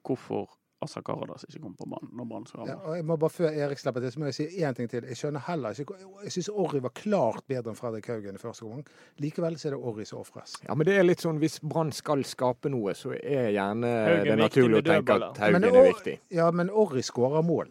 hvorfor 0.00 0.48
Assa 0.80 1.02
Karadas 1.04 1.44
ikke 1.44 1.60
kom 1.60 1.74
på 1.76 1.84
banen 1.90 2.08
når 2.16 2.26
Brann 2.30 2.46
skal 2.48 2.62
ha 2.62 2.66
Ja, 2.70 2.76
og 2.88 2.94
jeg 2.96 3.04
må 3.04 3.16
bare 3.20 3.34
Før 3.34 3.50
Erik 3.52 3.80
slipper 3.82 4.00
til, 4.00 4.12
så 4.14 4.20
må 4.22 4.30
jeg 4.30 4.36
si 4.38 4.46
én 4.64 4.76
ting 4.76 4.88
til. 4.88 5.04
Jeg 5.10 5.18
skjønner 5.20 5.42
heller 5.44 5.76
ikke 5.82 5.98
Jeg 6.24 6.32
syns 6.32 6.48
Orry 6.48 6.80
var 6.80 6.94
klart 6.96 7.44
bedre 7.50 7.74
enn 7.74 7.76
Fredrik 7.76 8.08
Haugen 8.08 8.38
i 8.38 8.40
første 8.40 8.64
omgang. 8.64 8.86
Likevel 9.20 9.58
så 9.60 9.68
er 9.68 9.76
det 9.76 9.80
Orry 9.90 10.06
som 10.08 10.22
ofres. 10.22 10.56
Ja, 10.64 10.74
men 10.74 10.88
det 10.88 10.96
er 10.96 11.04
litt 11.04 11.20
sånn 11.24 11.40
hvis 11.42 11.58
Brann 11.60 11.92
skal 11.92 12.24
skape 12.28 12.72
noe, 12.72 12.94
så 12.96 13.12
er 13.18 13.50
gjerne 13.52 13.92
Haugen 13.92 14.24
det 14.24 14.32
er 14.36 14.40
naturlig 14.40 14.80
å 14.80 14.86
tenke 14.88 15.04
dødballer. 15.04 15.36
at 15.36 15.42
Haugen 15.44 15.68
er 15.68 15.88
viktig. 15.90 16.16
Ja, 16.40 16.48
men 16.50 16.72
Orry 16.72 17.04
skårer 17.04 17.44
mål. 17.44 17.68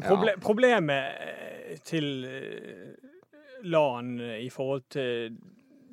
Proble 0.00 0.36
Problemet 0.42 1.22
eh, 1.26 1.78
til 1.86 2.24
eh, 2.26 3.08
LAN 3.70 4.16
i 4.40 4.50
forhold 4.50 4.84
til 4.94 5.38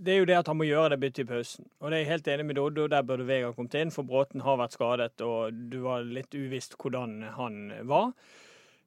det 0.06 0.14
er 0.14 0.20
jo 0.22 0.28
det 0.30 0.38
at 0.38 0.50
han 0.52 0.58
må 0.60 0.68
gjøre 0.68 0.94
det 0.94 1.00
byttet 1.02 1.24
i 1.24 1.30
pausen. 1.30 1.70
Og 1.80 1.92
det 1.92 1.98
er 1.98 2.04
jeg 2.04 2.12
helt 2.12 2.28
enig 2.34 2.46
med 2.46 2.60
Doddo, 2.60 2.88
der 2.92 3.06
burde 3.06 3.28
Vegard 3.28 3.56
kommet 3.56 3.78
inn, 3.80 3.94
for 3.94 4.08
Bråten 4.08 4.44
har 4.46 4.60
vært 4.62 4.78
skadet, 4.78 5.16
og 5.26 5.56
du 5.72 5.80
var 5.86 6.06
litt 6.06 6.38
uvisst 6.38 6.78
hvordan 6.82 7.24
han 7.38 7.64
var. 7.90 8.14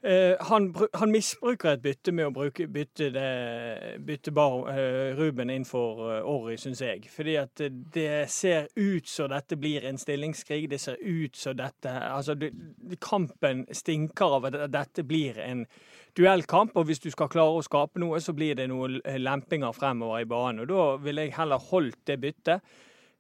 Uh, 0.00 0.32
han, 0.48 0.74
han 0.94 1.10
misbruker 1.12 1.74
et 1.74 1.82
bytte 1.84 2.12
med 2.16 2.30
å 2.30 2.32
bruke, 2.32 2.64
bytte, 2.72 3.10
det, 3.12 3.98
bytte 4.00 4.32
bar, 4.32 4.70
uh, 4.72 5.10
Ruben 5.18 5.52
inn 5.52 5.66
for 5.68 6.00
uh, 6.06 6.14
Orry, 6.24 6.54
syns 6.56 6.80
jeg. 6.80 7.04
Fordi 7.12 7.34
at 7.36 7.60
det 7.92 8.30
ser 8.32 8.70
ut 8.80 9.08
som 9.08 9.28
dette 9.28 9.58
blir 9.60 9.84
en 9.84 10.00
stillingskrig. 10.00 10.70
Det 10.72 10.80
ser 10.80 10.96
ut 11.04 11.36
som 11.36 11.58
dette 11.58 11.92
Altså, 12.00 12.34
det, 12.34 12.54
kampen 13.04 13.66
stinker 13.76 14.38
av 14.38 14.48
at 14.48 14.56
dette 14.72 15.04
blir 15.04 15.36
en 15.44 15.66
duellkamp, 16.18 16.76
og 16.76 16.86
hvis 16.88 17.02
du 17.02 17.10
skal 17.12 17.30
klare 17.32 17.58
å 17.58 17.64
skape 17.64 18.00
noe, 18.02 18.20
så 18.22 18.34
blir 18.36 18.58
det 18.58 18.68
noen 18.70 18.98
lempinger 19.20 19.74
fremover 19.76 20.22
i 20.22 20.28
banen. 20.28 20.64
Og 20.64 20.70
da 20.70 20.86
ville 21.04 21.26
jeg 21.26 21.36
heller 21.38 21.68
holdt 21.70 22.00
det 22.10 22.18
byttet. 22.22 22.72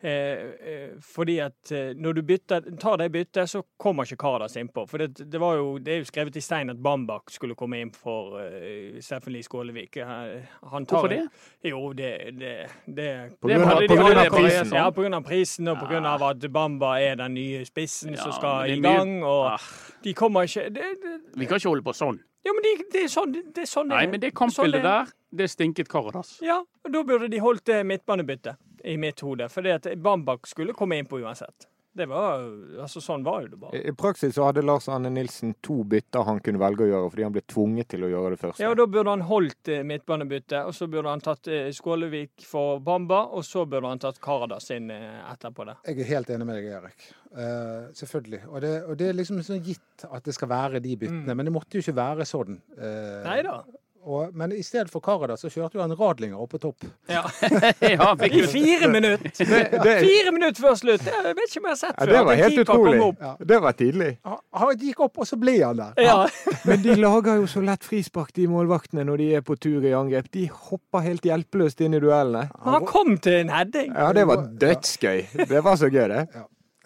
Eh, 0.02 0.10
eh, 0.12 0.90
fordi 1.04 1.34
at 1.44 1.72
eh, 1.76 1.90
når 1.96 2.12
du 2.16 2.22
bytter, 2.24 2.60
tar 2.80 2.96
det 2.96 3.10
byttet, 3.12 3.50
så 3.50 3.60
kommer 3.76 4.08
ikke 4.08 4.16
Kardas 4.16 4.56
innpå. 4.56 4.86
For 4.88 5.02
det, 5.02 5.26
det, 5.32 5.40
var 5.40 5.58
jo, 5.58 5.74
det 5.78 5.92
er 5.92 5.98
jo 6.00 6.06
skrevet 6.08 6.38
i 6.40 6.42
stein 6.44 6.72
at 6.72 6.80
Bambak 6.80 7.28
skulle 7.34 7.56
komme 7.58 7.82
inn 7.84 7.90
for 7.92 8.38
uh, 8.40 8.96
Steffen 9.04 9.34
Lie 9.34 9.44
Skålevik. 9.44 9.98
Han 10.00 10.86
tar- 10.88 11.02
Hvorfor 11.02 11.12
det? 11.12 11.20
Jo, 11.68 11.82
det, 11.92 12.10
det, 12.40 12.54
det 12.86 13.10
På 13.40 13.52
grunn 13.52 13.66
av, 13.66 13.82
på 13.84 13.98
grunn 14.00 14.22
av 14.22 14.32
prisen. 14.32 14.72
ja, 14.80 14.86
på 14.88 15.04
grunn 15.04 15.18
av 15.20 15.26
prisen 15.28 15.68
og 15.68 15.82
på 15.82 15.90
grunn 15.92 16.08
av 16.08 16.24
at 16.30 16.48
Bamba 16.52 16.94
er 17.04 17.20
den 17.20 17.36
nye 17.36 17.60
spissen 17.68 18.16
som 18.16 18.32
skal 18.32 18.72
i 18.72 18.80
det 18.80 18.86
gang. 18.88 19.18
Og 19.20 19.50
Ah, 19.50 19.68
de 20.04 20.16
kommer 20.16 20.48
ikke 20.48 20.68
det, 20.72 20.88
det, 21.04 21.14
vi 21.36 21.48
kan 21.48 21.60
ikke 21.60 21.74
holde 21.74 21.84
på 21.84 21.96
sånn. 21.96 22.20
Ja, 22.46 22.54
men 22.56 22.64
de, 22.64 22.74
det 22.92 23.04
er 23.04 23.12
sånn 23.12 23.32
det, 23.36 23.44
det 23.52 23.66
er. 23.66 23.68
Sånn 23.68 23.90
Nei, 23.92 24.06
men 24.08 24.20
det 24.22 24.32
kampbildet 24.32 24.80
sånn 24.80 24.88
der, 24.88 25.14
det 25.42 25.52
stinket 25.52 25.92
Karadas. 25.92 26.38
Ja, 26.44 26.62
og 26.64 26.92
da 26.94 27.02
burde 27.04 27.28
de 27.28 27.40
holdt 27.44 27.66
det 27.68 27.82
midtbanebyttet 27.84 28.56
i 28.84 28.96
mitt 29.00 29.20
hode. 29.20 29.48
For 29.52 29.96
Bambak 29.96 30.46
skulle 30.50 30.76
komme 30.76 31.00
inn 31.00 31.08
på 31.10 31.20
uansett. 31.20 31.70
Det 31.92 32.06
var, 32.06 32.42
altså 32.80 33.00
Sånn 33.02 33.24
var 33.26 33.42
jo 33.42 33.48
det 33.50 33.56
bare. 33.58 33.78
I 33.90 33.92
praksis 33.98 34.36
så 34.36 34.44
hadde 34.46 34.62
Lars 34.62 34.86
Anne 34.92 35.10
Nilsen 35.10 35.56
to 35.64 35.80
bytter 35.90 36.22
han 36.28 36.38
kunne 36.44 36.60
velge 36.62 36.84
å 36.86 36.90
gjøre, 36.90 37.08
fordi 37.10 37.24
han 37.26 37.34
ble 37.34 37.42
tvunget 37.50 37.90
til 37.90 38.06
å 38.06 38.10
gjøre 38.12 38.30
det 38.36 38.38
første. 38.44 38.62
Ja, 38.62 38.70
og 38.70 38.78
Da 38.78 38.86
burde 38.86 39.10
han 39.10 39.24
holdt 39.26 39.70
eh, 39.74 39.82
midtbanebyttet, 39.86 40.60
og 40.62 40.76
så 40.76 40.86
burde 40.90 41.10
han 41.10 41.24
tatt 41.24 41.50
eh, 41.50 41.72
Skålevik 41.74 42.46
for 42.46 42.78
Bamba, 42.86 43.24
og 43.34 43.42
så 43.46 43.66
burde 43.66 43.90
han 43.90 44.02
tatt 44.02 44.22
Karadas 44.22 44.70
inn 44.76 44.86
eh, 44.94 45.18
etterpå 45.32 45.66
det. 45.66 45.80
Jeg 45.90 46.04
er 46.04 46.12
helt 46.12 46.30
enig 46.36 46.46
med 46.46 46.60
deg, 46.60 46.70
Erik. 46.78 47.10
Uh, 47.30 47.90
selvfølgelig. 47.94 48.40
Og 48.50 48.62
det, 48.62 48.70
og 48.90 48.96
det 48.98 49.10
er 49.10 49.18
liksom 49.18 49.42
sånn 49.46 49.60
gitt 49.62 50.06
at 50.06 50.24
det 50.26 50.34
skal 50.34 50.50
være 50.50 50.80
de 50.82 50.96
byttene. 50.98 51.34
Men 51.34 51.46
det 51.46 51.54
måtte 51.54 51.78
jo 51.78 51.82
ikke 51.82 51.98
være 51.98 52.26
sånn. 52.26 52.58
Uh, 52.78 53.20
Nei 53.26 53.38
da. 53.46 53.60
Og, 54.02 54.30
men 54.34 54.52
i 54.56 54.62
stedet 54.64 54.88
for 54.88 55.04
Karada 55.04 55.34
så 55.36 55.50
kjørte 55.52 55.76
jo 55.76 55.82
han 55.82 55.92
Radlinger 55.96 56.40
opp 56.40 56.54
på 56.54 56.60
topp. 56.62 56.86
Ja. 57.10 57.20
ja, 57.84 58.06
fikk 58.16 58.36
jo 58.38 58.46
fire 58.48 58.88
minutter! 58.88 59.32
Fire 60.06 60.32
minutter 60.32 60.62
før 60.64 60.78
slutt! 60.80 61.04
Jeg 61.04 61.34
vet 61.36 61.42
ikke 61.50 61.60
om 61.60 61.68
jeg 61.68 61.74
har 61.74 61.80
sett 61.82 61.98
ja, 61.98 62.06
før. 62.06 62.12
det 62.12 62.22
var 62.28 62.40
helt 62.40 62.60
utrolig. 62.62 63.02
opp. 63.04 63.18
Ja. 63.20 63.32
Det 63.52 63.58
var 63.66 63.76
tidlig. 63.76 64.08
Han, 64.24 64.38
han 64.62 64.86
gikk 64.86 65.02
opp, 65.04 65.20
og 65.20 65.28
så 65.28 65.36
ble 65.40 65.56
han 65.60 65.82
der. 65.82 66.00
Ja. 66.00 66.14
Men 66.68 66.80
de 66.86 66.96
lager 66.96 67.42
jo 67.42 67.50
så 67.50 67.64
lett 67.66 67.84
frispark, 67.84 68.32
de 68.38 68.46
målvaktene, 68.48 69.04
når 69.10 69.20
de 69.20 69.28
er 69.40 69.44
på 69.44 69.58
tur 69.60 69.84
i 69.84 69.92
angrep. 69.96 70.30
De 70.32 70.46
hopper 70.48 71.04
helt 71.04 71.28
hjelpeløst 71.28 71.84
inn 71.84 71.98
i 71.98 72.00
duellene. 72.00 72.46
Men 72.56 72.78
han 72.78 72.88
kom 72.88 73.12
til 73.20 73.42
en 73.42 73.52
heading. 73.52 73.92
Ja, 73.92 74.14
det 74.16 74.24
var 74.32 74.48
dødsgøy. 74.64 75.44
Det 75.44 75.62
var 75.66 75.76
så 75.76 75.92
gøy, 75.92 76.06
det. 76.14 76.24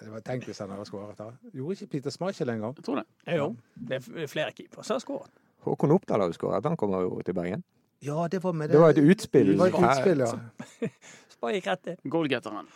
Det 0.03 0.11
var 0.11 0.27
Tenk 0.27 0.51
hvis 0.51 0.59
han 0.61 0.75
hadde 0.75 0.85
skåret. 0.91 1.15
da. 1.17 1.31
Gjorde 1.55 1.79
ikke 1.79 1.95
Peter 1.95 2.13
Schmeichel 2.13 2.51
engang. 2.53 2.75
Jeg 2.77 2.91
tror 2.91 3.01
det. 3.01 3.39
Jo, 3.39 3.55
det 3.89 4.03
er 4.03 4.29
flere 4.29 4.51
keepere 4.53 4.85
som 4.85 4.99
har 4.99 5.05
skåret. 5.07 5.31
Håkon 5.65 5.93
Oppdal 5.97 6.21
har 6.25 6.29
jo 6.33 6.37
skåret. 6.37 6.65
Han 6.69 6.77
kommer 6.77 7.03
jo 7.07 7.21
til 7.25 7.35
Bergen. 7.35 7.63
Ja, 8.05 8.27
det 8.29 8.43
var 8.45 8.53
med 8.53 8.69
Det 8.71 8.79
var 8.81 8.91
et 8.93 8.99
utspill. 9.01 9.55
Det 9.55 9.59
var 9.59 9.73
et 9.73 9.81
utspill, 9.89 10.19
ja. 10.27 10.89
Så 11.33 11.39
bare 11.41 11.55
gikk 11.57 11.67
rett. 11.71 11.95
Goalgetteren. 12.05 12.67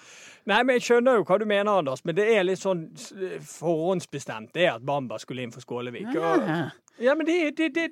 Nei, 0.48 0.62
men 0.64 0.79
Jeg 0.79 0.83
skjønner 0.87 1.18
jo 1.18 1.24
hva 1.29 1.37
du 1.38 1.44
mener, 1.44 1.68
Anders, 1.83 2.01
men 2.09 2.14
det 2.16 2.24
er 2.33 2.46
litt 2.48 2.61
sånn 2.62 2.87
forhåndsbestemt 3.44 4.53
det 4.57 4.68
at 4.70 4.85
Bamba 4.87 5.18
skulle 5.20 5.42
inn 5.44 5.53
for 5.53 5.61
Skålevik. 5.64 6.09
Og, 6.16 6.46
ja, 7.03 7.14
men 7.18 7.27
det, 7.29 7.37
det, 7.59 7.68
det, 7.77 7.85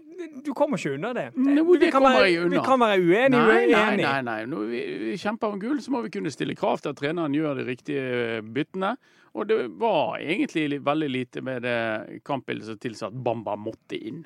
du 0.46 0.52
kommer 0.56 0.80
ikke 0.80 0.94
unna 0.96 1.12
det. 1.16 1.26
det, 1.36 1.64
Vi 1.66 1.78
det 1.82 1.90
kan 1.92 2.00
kommer 2.00 2.16
være- 2.16 2.30
jeg 2.30 2.44
unna. 2.46 2.56
Vi 2.56 2.64
kan 2.66 2.80
være 2.80 3.00
uenige, 3.02 3.30
Nei, 3.30 3.66
nei, 3.66 3.82
uenige. 3.82 4.06
nei. 4.06 4.22
nei. 4.22 4.38
Når 4.46 4.64
vi, 4.72 4.80
vi 5.04 5.16
kjemper 5.20 5.52
om 5.52 5.60
gull, 5.60 5.80
så 5.84 5.90
må 5.94 6.02
vi 6.06 6.10
kunne 6.16 6.32
stille 6.34 6.56
krav 6.58 6.80
til 6.80 6.94
at 6.94 6.96
treneren 7.02 7.34
gjør 7.36 7.60
de 7.60 7.66
riktige 7.68 8.40
byttene. 8.56 8.94
Og 9.36 9.46
det 9.50 9.58
var 9.78 10.16
egentlig 10.24 10.80
veldig 10.84 11.10
lite 11.12 11.42
med 11.44 11.62
det 11.62 12.22
kampbildet 12.24 12.70
som 12.70 12.78
tilsa 12.80 13.10
at 13.10 13.18
Bamba 13.24 13.56
måtte 13.60 13.98
inn. 14.00 14.24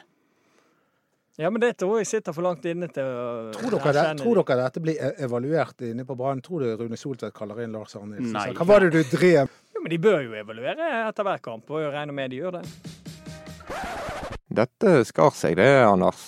Ja, 1.40 1.48
men 1.50 1.62
det 1.62 1.70
tror 1.80 1.96
jeg 1.96 2.06
sitter 2.10 2.34
for 2.36 2.44
langt 2.44 2.66
inne 2.68 2.84
til 2.92 3.06
å 3.06 3.52
Tror 3.54 3.72
dere, 3.78 3.92
det, 3.96 4.20
tror 4.20 4.42
dere 4.42 4.56
dette 4.66 4.80
blir 4.84 4.98
e- 5.00 5.14
evaluert 5.24 5.86
inne 5.88 6.04
på 6.04 6.12
Brann? 6.18 6.42
Tror 6.44 6.60
du 6.60 6.74
Rune 6.82 6.98
Soltvedt 7.00 7.32
kaller 7.32 7.62
inn 7.64 7.72
Lars 7.72 7.96
Arne 7.96 8.18
Nilsen? 8.18 8.34
Nei. 8.36 8.50
Hva 8.58 8.66
var 8.68 8.84
det 8.84 8.90
du 8.92 9.14
drev 9.16 9.48
Jo, 9.48 9.80
men 9.80 9.88
de 9.94 9.98
bør 10.04 10.18
jo 10.26 10.36
evaluere 10.36 10.90
etter 11.06 11.24
hver 11.24 11.40
kamp, 11.40 11.72
og 11.72 11.80
jeg 11.80 11.94
regner 11.94 12.18
med 12.18 12.34
de 12.34 12.42
gjør 12.42 12.58
det. 12.58 12.64
Dette 14.60 14.94
skar 15.08 15.32
seg, 15.38 15.56
det, 15.56 15.70
Anders. 15.86 16.26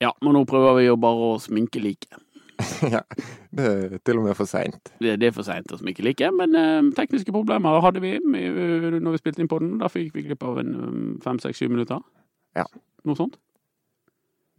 Ja, 0.00 0.14
men 0.24 0.38
nå 0.38 0.44
prøver 0.48 0.78
vi 0.80 0.88
jo 0.88 0.96
bare 1.04 1.28
å 1.34 1.38
sminke 1.42 1.84
liket. 1.84 2.16
ja, 2.94 3.02
det 3.52 3.68
er 3.68 3.96
til 4.06 4.22
og 4.22 4.28
med 4.30 4.38
for 4.40 4.48
seint. 4.48 4.94
Det, 5.04 5.18
det 5.20 5.28
er 5.28 5.36
for 5.36 5.44
seint 5.44 5.68
å 5.74 5.82
sminke 5.84 6.04
like, 6.06 6.32
men 6.32 6.56
eh, 6.56 6.80
tekniske 6.96 7.34
problemer 7.34 7.82
hadde 7.84 8.00
vi 8.00 8.16
når 8.24 9.10
vi 9.18 9.20
spilte 9.20 9.44
inn 9.44 9.52
på 9.52 9.60
den. 9.60 9.76
Da 9.84 9.92
fikk 9.92 10.14
vi 10.16 10.24
glipp 10.30 10.48
av 10.48 10.62
en 10.64 11.18
fem, 11.24 11.42
seks, 11.44 11.60
syv 11.60 11.74
minutter. 11.76 12.00
Ja. 12.56 12.64
Noe 13.04 13.18
sånt. 13.20 13.36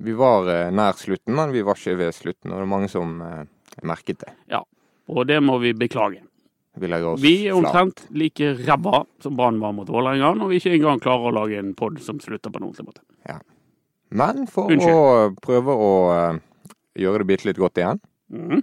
Vi 0.04 0.14
var 0.18 0.48
eh, 0.52 0.72
nær 0.76 0.98
slutten, 1.00 1.36
men 1.38 1.52
vi 1.56 1.62
var 1.64 1.78
ikke 1.80 1.98
ved 1.98 2.14
slutten, 2.16 2.52
og 2.52 2.60
det 2.60 2.66
er 2.66 2.72
mange 2.72 2.90
som 2.92 3.20
eh, 3.24 3.44
merket 3.88 4.20
det. 4.26 4.34
Ja, 4.52 4.64
Og 5.08 5.28
det 5.28 5.38
må 5.44 5.60
vi 5.62 5.74
beklage. 5.74 6.22
Vi 6.76 6.88
Vi 6.88 7.48
er 7.48 7.54
flat. 7.54 7.56
omtrent 7.56 8.02
like 8.12 8.54
ræva 8.68 9.06
som 9.24 9.36
Brann 9.38 9.60
var 9.62 9.72
mot 9.72 9.88
Vålerenga, 9.88 10.34
når 10.36 10.48
vi 10.50 10.56
ikke 10.60 10.74
engang 10.76 11.00
klarer 11.00 11.30
å 11.30 11.32
lage 11.32 11.58
en 11.60 11.74
pod 11.74 12.00
som 12.04 12.20
slutter 12.20 12.52
på 12.52 12.58
en 12.60 12.64
ordentlig 12.68 12.86
måte. 12.90 13.02
Men 14.12 14.46
for 14.48 14.70
Unnskyld. 14.70 14.94
å 14.94 15.36
prøve 15.42 15.72
å 15.74 15.92
eh, 16.14 16.40
gjøre 17.02 17.24
det 17.24 17.28
bitte 17.28 17.48
litt 17.48 17.58
godt 17.58 17.78
igjen, 17.82 18.00
mm. 18.32 18.62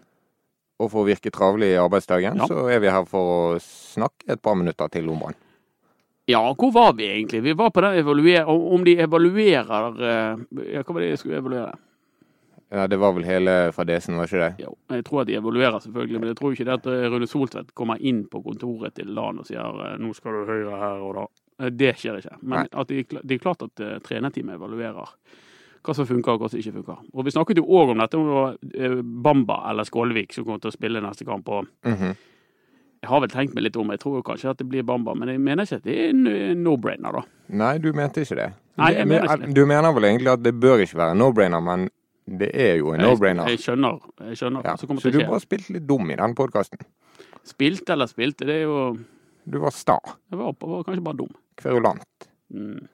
og 0.81 0.90
for 0.92 1.03
å 1.03 1.09
virke 1.09 1.33
travlig 1.35 1.73
i 1.73 1.81
arbeidsdagen, 1.81 2.37
Ja. 2.38 2.47
så 2.47 2.68
er 2.71 2.79
vi 2.81 2.88
her 2.92 3.05
for 3.05 3.57
å 3.57 3.59
snakke 3.61 4.29
et 4.29 4.42
par 4.42 4.55
minutter 4.55 4.88
til 4.88 5.09
om 5.11 5.18
Brann. 5.18 5.35
Ja, 6.33 6.42
hvor 6.59 6.73
var 6.75 6.92
vi 6.99 7.07
egentlig? 7.12 7.42
Vi 7.45 7.53
var 7.59 7.71
på 7.75 7.83
den 7.85 7.99
evaluer... 8.01 8.49
Om 8.49 8.85
de 8.88 8.97
evaluerer 9.05 10.03
eh, 10.03 10.45
Ja, 10.73 10.83
hva 10.83 10.95
var 10.97 11.05
det 11.05 11.11
jeg 11.12 11.21
skulle 11.23 11.40
evaluere? 11.42 11.73
Ja, 12.73 12.87
det 12.88 12.97
var 12.97 13.12
vel 13.12 13.27
hele 13.29 13.55
fadesen, 13.77 14.16
var 14.16 14.31
ikke 14.31 14.40
det? 14.40 14.64
Jo, 14.64 14.71
jeg 14.95 15.05
tror 15.05 15.21
at 15.21 15.29
de 15.29 15.35
evaluerer, 15.37 15.77
selvfølgelig, 15.85 16.21
men 16.23 16.31
jeg 16.31 16.38
tror 16.38 16.55
ikke 16.55 16.64
det 16.71 16.77
at 16.79 16.87
eh, 16.88 17.05
Rune 17.12 17.29
Soltvedt 17.29 17.75
kommer 17.77 18.01
inn 18.01 18.23
på 18.33 18.40
kontoret 18.47 18.95
til 18.97 19.11
LAN 19.12 19.42
og 19.42 19.49
sier 19.51 19.61
eh, 19.90 19.99
nå 20.01 20.14
skal 20.16 20.38
du 20.40 20.49
høyre 20.49 20.79
her 20.81 21.05
og 21.05 21.14
da. 21.18 21.27
Det 21.68 21.92
skjer 22.01 22.16
ikke. 22.23 22.38
Men 22.49 22.71
de, 22.88 23.03
det 23.21 23.37
er 23.37 23.42
klart 23.45 23.61
at 23.68 23.83
trenerteamet 24.09 24.57
evaluerer 24.57 25.12
hva 25.85 25.95
som 25.99 26.07
funker 26.09 26.33
og 26.33 26.40
hva 26.40 26.49
som 26.49 26.62
ikke 26.62 26.73
funker. 26.79 27.03
Og 27.12 27.27
Vi 27.27 27.35
snakket 27.35 27.61
jo 27.61 27.66
òg 27.77 27.92
om 27.92 28.01
dette 28.01 28.18
om 28.18 28.27
det 28.31 28.38
var 28.88 29.03
Bamba 29.27 29.61
eller 29.71 29.87
Skålvik 29.87 30.33
som 30.35 30.47
kom 30.49 30.61
til 30.62 30.71
å 30.73 30.75
spille 30.75 31.03
neste 31.05 31.27
kamp. 31.29 31.49
og 31.53 31.68
Mhm. 31.85 32.16
Jeg 33.02 33.10
har 33.10 33.22
vel 33.24 33.30
tenkt 33.32 33.54
meg 33.56 33.64
litt 33.66 33.76
om, 33.80 33.88
jeg 33.90 33.98
tror 33.98 34.20
jo 34.20 34.22
kanskje 34.26 34.52
at 34.52 34.60
det 34.60 34.68
blir 34.70 34.84
Bamba, 34.86 35.14
men 35.18 35.32
jeg 35.32 35.40
mener 35.42 35.66
ikke 35.66 35.80
at 35.80 35.86
det 35.88 35.96
er 36.04 36.12
no-brainer, 36.54 37.16
da. 37.16 37.22
Nei, 37.58 37.72
du 37.82 37.88
mente 37.98 38.22
ikke 38.22 38.36
det. 38.38 38.46
Nei, 38.78 38.92
jeg 38.94 39.08
mener 39.10 39.26
ikke 39.26 39.48
det. 39.48 39.54
Du 39.58 39.62
mener 39.66 39.96
vel 39.96 40.06
egentlig 40.06 40.30
at 40.30 40.44
det 40.44 40.52
bør 40.62 40.84
ikke 40.84 41.00
være 41.00 41.16
no-brainer, 41.18 41.64
men 41.66 41.88
det 42.30 42.52
er 42.54 42.76
jo 42.78 42.92
en 42.94 43.02
no-brainer. 43.02 43.50
Jeg, 43.50 43.58
jeg 43.58 43.64
skjønner, 43.66 43.98
jeg 44.28 44.38
skjønner 44.38 44.68
Ja. 44.70 44.76
Så, 44.78 44.86
Så 45.02 45.10
du 45.10 45.18
bare 45.18 45.42
spilte 45.42 45.74
litt 45.74 45.88
dum 45.88 46.14
i 46.14 46.18
den 46.20 46.36
podkasten. 46.38 46.86
Spilt 47.42 47.90
eller 47.90 48.06
spilte, 48.06 48.46
det 48.46 48.60
er 48.60 48.64
jo 48.68 48.78
Du 49.50 49.58
var 49.58 49.74
sta. 49.74 49.98
Jeg 50.30 50.38
var, 50.38 50.54
var 50.62 50.84
kanskje 50.86 51.02
bare 51.02 51.18
dum. 51.24 51.34
Kverulant. 51.58 52.28
Mm. 52.54 52.86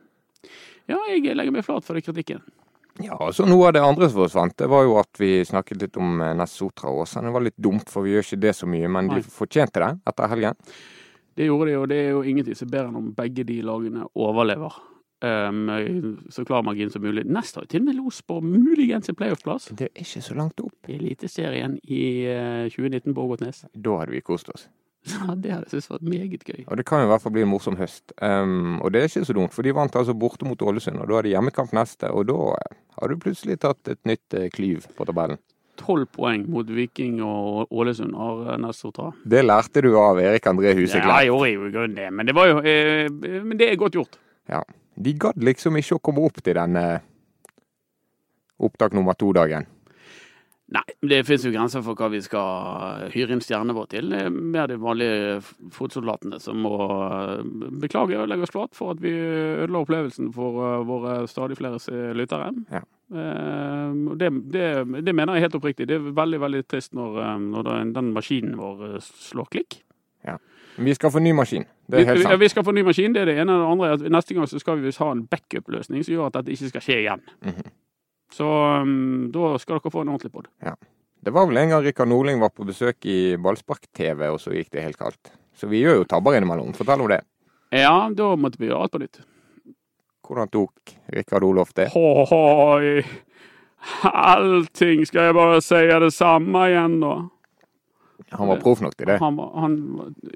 Ja, 0.88 1.02
jeg 1.12 1.36
legger 1.36 1.52
meg 1.52 1.66
flat 1.68 1.84
for 1.84 1.98
den 1.98 2.06
kritikken. 2.06 2.40
Ja, 3.04 3.18
så 3.32 3.46
Noe 3.46 3.68
av 3.68 3.74
det 3.76 3.82
andre 3.84 4.08
som 4.08 4.24
forsvant, 4.24 4.56
det 4.58 4.68
var 4.70 4.84
jo 4.87 4.96
at 4.98 5.20
vi 5.20 5.38
snakket 5.46 5.82
litt 5.84 5.98
om 6.00 6.18
Nessotra 6.38 6.90
og 6.90 7.04
Åsane. 7.04 7.28
Det 7.28 7.37
var 7.37 7.46
litt 7.46 7.61
dumt, 7.68 7.90
for 7.92 8.06
vi 8.06 8.16
gjør 8.16 8.26
ikke 8.26 8.40
det 8.42 8.54
så 8.58 8.68
mye, 8.70 8.90
men 8.90 9.11
Nei. 9.11 9.20
de 9.20 9.32
fortjente 9.32 9.82
det 9.84 9.92
etter 10.11 10.32
helgen. 10.32 10.58
Det 11.38 11.46
gjorde 11.46 11.70
de, 11.70 11.74
og 11.78 11.88
det 11.92 11.98
er 12.02 12.08
jo 12.16 12.22
ingenting 12.26 12.56
som 12.58 12.66
er 12.66 12.72
bedre 12.74 12.90
enn 12.90 12.98
om 12.98 13.11
begge 13.14 13.44
de 13.46 13.61
lagene 13.62 14.08
overlever. 14.18 14.80
Um, 15.18 16.18
så 16.30 16.44
klar 16.46 16.62
margin 16.62 16.90
som 16.90 17.02
mulig. 17.02 17.24
Nest 17.26 17.56
har 17.58 17.66
jo 17.66 17.72
til 17.72 17.82
og 17.82 17.88
med 17.88 17.96
los 17.98 18.20
på 18.22 18.38
muligens 18.42 19.11
en 19.11 19.16
playoff-plass 19.18 19.72
Det 19.74 19.88
er 19.88 20.02
ikke 20.04 20.22
så 20.22 20.37
langt 20.38 20.62
opp. 20.62 20.76
Eliteserien 20.87 21.74
i 21.82 22.02
eh, 22.30 22.66
2019 22.70 23.14
på 23.14 23.24
Ågotnes. 23.24 23.64
Da 23.74 23.96
hadde 23.98 24.14
vi 24.14 24.22
kost 24.22 24.50
oss. 24.54 24.68
Ja, 25.08 25.34
det 25.34 25.52
hadde 25.52 25.68
jeg 25.68 25.70
syntes 25.70 25.90
vært 25.92 26.08
meget 26.11 26.44
gøy. 26.44 26.64
Og 26.66 26.78
det 26.78 26.84
kan 26.88 27.02
jo 27.02 27.08
i 27.08 27.11
hvert 27.12 27.22
fall 27.22 27.34
bli 27.37 27.44
en 27.44 27.52
morsom 27.52 27.78
høst. 27.78 28.12
Um, 28.20 28.80
og 28.82 28.92
det 28.92 29.00
er 29.00 29.11
ikke 29.11 29.28
så 29.28 29.37
dumt, 29.37 29.54
for 29.54 29.66
de 29.66 29.74
vant 29.76 29.96
altså 29.96 30.14
borte 30.18 30.48
mot 30.48 30.62
Ålesund, 30.62 30.98
og 31.00 31.08
da 31.11 31.18
er 31.18 31.28
det 31.28 31.34
hjemmekamp 31.37 31.72
neste. 31.76 32.11
Og 32.12 32.26
da 32.28 32.38
eh, 32.58 32.80
har 32.98 33.12
du 33.12 33.22
plutselig 33.22 33.61
tatt 33.62 33.92
et 33.92 34.00
nytt 34.08 34.37
uh, 34.37 34.48
klyv 34.52 34.88
på 34.98 35.06
tabellen. 35.08 35.40
Tolv 35.78 36.08
poeng 36.11 36.42
mot 36.50 36.66
Viking 36.74 37.20
og 37.22 37.70
Ålesund 37.70 38.16
har 38.18 38.56
eh, 38.56 38.66
å 38.68 38.92
ta. 38.94 39.12
Det 39.22 39.44
lærte 39.44 39.84
du 39.87 39.92
av 40.00 40.20
Erik 40.20 40.50
André 40.50 40.74
Ja, 40.74 41.20
jeg 41.22 41.30
gjorde 41.30 41.52
jo 41.52 41.68
i 41.68 41.72
grunnen 41.76 41.96
det, 41.96 42.08
men 42.11 42.26
det 42.26 42.34
var 42.37 42.50
jo 42.50 42.58
eh, 42.66 43.06
Men 43.08 43.56
det 43.61 43.70
er 43.70 43.80
godt 43.80 44.00
gjort. 44.00 44.18
Ja. 44.50 44.64
De 44.98 45.14
gadd 45.14 45.38
liksom 45.38 45.78
ikke 45.78 46.00
å 46.00 46.02
komme 46.02 46.24
opp 46.26 46.42
til 46.42 46.58
denne 46.58 46.84
opptak 48.58 48.96
nummer 48.96 49.14
to-dagen. 49.14 49.68
Nei, 50.68 50.83
det 51.00 51.22
finnes 51.24 51.46
jo 51.46 51.50
grenser 51.54 51.81
for 51.81 51.96
hva 51.96 52.11
vi 52.12 52.18
skal 52.20 53.07
hyre 53.14 53.33
inn 53.33 53.40
stjernene 53.40 53.72
våre 53.72 53.88
til. 53.94 54.11
Det 54.12 54.18
er 54.26 54.35
mer 54.35 54.68
de 54.68 54.76
vanlige 54.83 55.38
fotsoldatene 55.72 56.37
som 56.44 56.61
må 56.61 56.74
eh, 57.07 57.40
beklage 57.81 58.18
og 58.20 58.28
legge 58.28 58.44
oss 58.44 58.52
flat 58.52 58.76
for 58.76 58.92
at 58.92 59.00
vi 59.00 59.14
ødela 59.16 59.81
opplevelsen 59.81 60.28
for 60.37 60.61
eh, 60.66 60.85
våre 60.88 61.14
stadig 61.31 61.57
flere 61.57 61.81
lyttere. 62.18 62.52
Ja. 62.68 62.83
Eh, 63.09 63.96
Det, 64.20 64.28
det, 64.52 64.68
det 65.07 65.14
mener 65.16 65.38
jeg 65.38 65.46
helt 65.48 65.57
oppriktig. 65.57 65.88
Det 65.88 65.96
er 65.96 66.12
veldig 66.12 66.40
veldig 66.44 66.62
trist 66.68 66.92
når, 66.92 67.16
når 67.48 67.70
den, 67.96 68.12
maskinen 68.12 68.59
vår 68.61 68.98
slår 69.00 69.48
klikk. 69.57 69.81
Vi 70.78 70.94
skal 70.94 71.11
få 71.11 71.18
ny 71.18 71.33
maskin. 71.33 71.64
Det 71.90 72.00
er 72.00 72.04
helt 72.07 72.22
sant. 72.22 72.31
ja, 72.33 72.37
vi 72.38 72.48
skal 72.48 72.64
få 72.64 72.72
ny 72.72 72.83
maskin, 72.87 73.12
det 73.14 73.24
er 73.24 73.26
det 73.33 73.38
ene. 73.40 73.57
Det 73.59 73.66
andre 73.72 73.87
er 73.88 73.96
at 73.96 74.11
neste 74.12 74.35
gang 74.37 74.46
så 74.46 74.61
skal 74.62 74.78
vi 74.78 74.87
visst 74.87 75.00
ha 75.02 75.09
en 75.11 75.24
backup-løsning 75.26 76.04
som 76.07 76.14
gjør 76.14 76.28
at 76.28 76.37
dette 76.38 76.54
ikke 76.54 76.70
skal 76.70 76.85
skje 76.85 76.98
igjen. 77.02 77.24
Mhm. 77.42 77.72
Så 78.32 78.46
um, 78.82 79.30
da 79.32 79.54
skal 79.58 79.78
dere 79.78 79.92
få 79.92 80.04
en 80.04 80.12
ordentlig 80.12 80.32
pod. 80.34 80.48
Det 81.20 81.32
var 81.34 81.48
vel 81.48 81.60
en 81.62 81.72
gang 81.72 81.82
Rikard 81.82 82.10
Norling 82.10 82.40
var 82.40 82.52
på 82.54 82.66
besøk 82.68 83.06
i 83.08 83.36
Ballspark-TV, 83.42 84.28
og 84.30 84.38
så 84.42 84.52
gikk 84.54 84.70
det 84.74 84.84
helt 84.84 85.00
kaldt. 85.00 85.32
Så 85.56 85.66
vi 85.70 85.80
gjør 85.82 86.02
jo 86.02 86.06
tabber 86.08 86.36
innimellom. 86.38 86.74
Fortell 86.76 87.02
om 87.02 87.10
det. 87.10 87.22
Ja, 87.74 88.08
da 88.14 88.28
måtte 88.38 88.60
vi 88.60 88.68
gjøre 88.68 88.84
alt 88.86 88.94
på 88.94 89.00
nytt. 89.02 89.18
Hvordan 90.28 90.52
tok 90.52 90.94
Rikard 91.16 91.44
Olof 91.48 91.72
det? 91.76 91.88
Hoi! 91.94 93.02
Allting 94.08 95.04
skal 95.06 95.28
jeg 95.28 95.36
bare 95.38 95.58
si 95.64 95.80
er 95.80 96.02
det 96.02 96.12
samme 96.14 96.64
igjen, 96.68 96.98
da. 97.02 97.14
Han 98.36 98.50
var 98.50 98.60
proff 98.60 98.82
nok 98.84 98.96
til 98.98 99.08
det. 99.08 99.18
Han, 99.22 99.38
han 99.54 99.76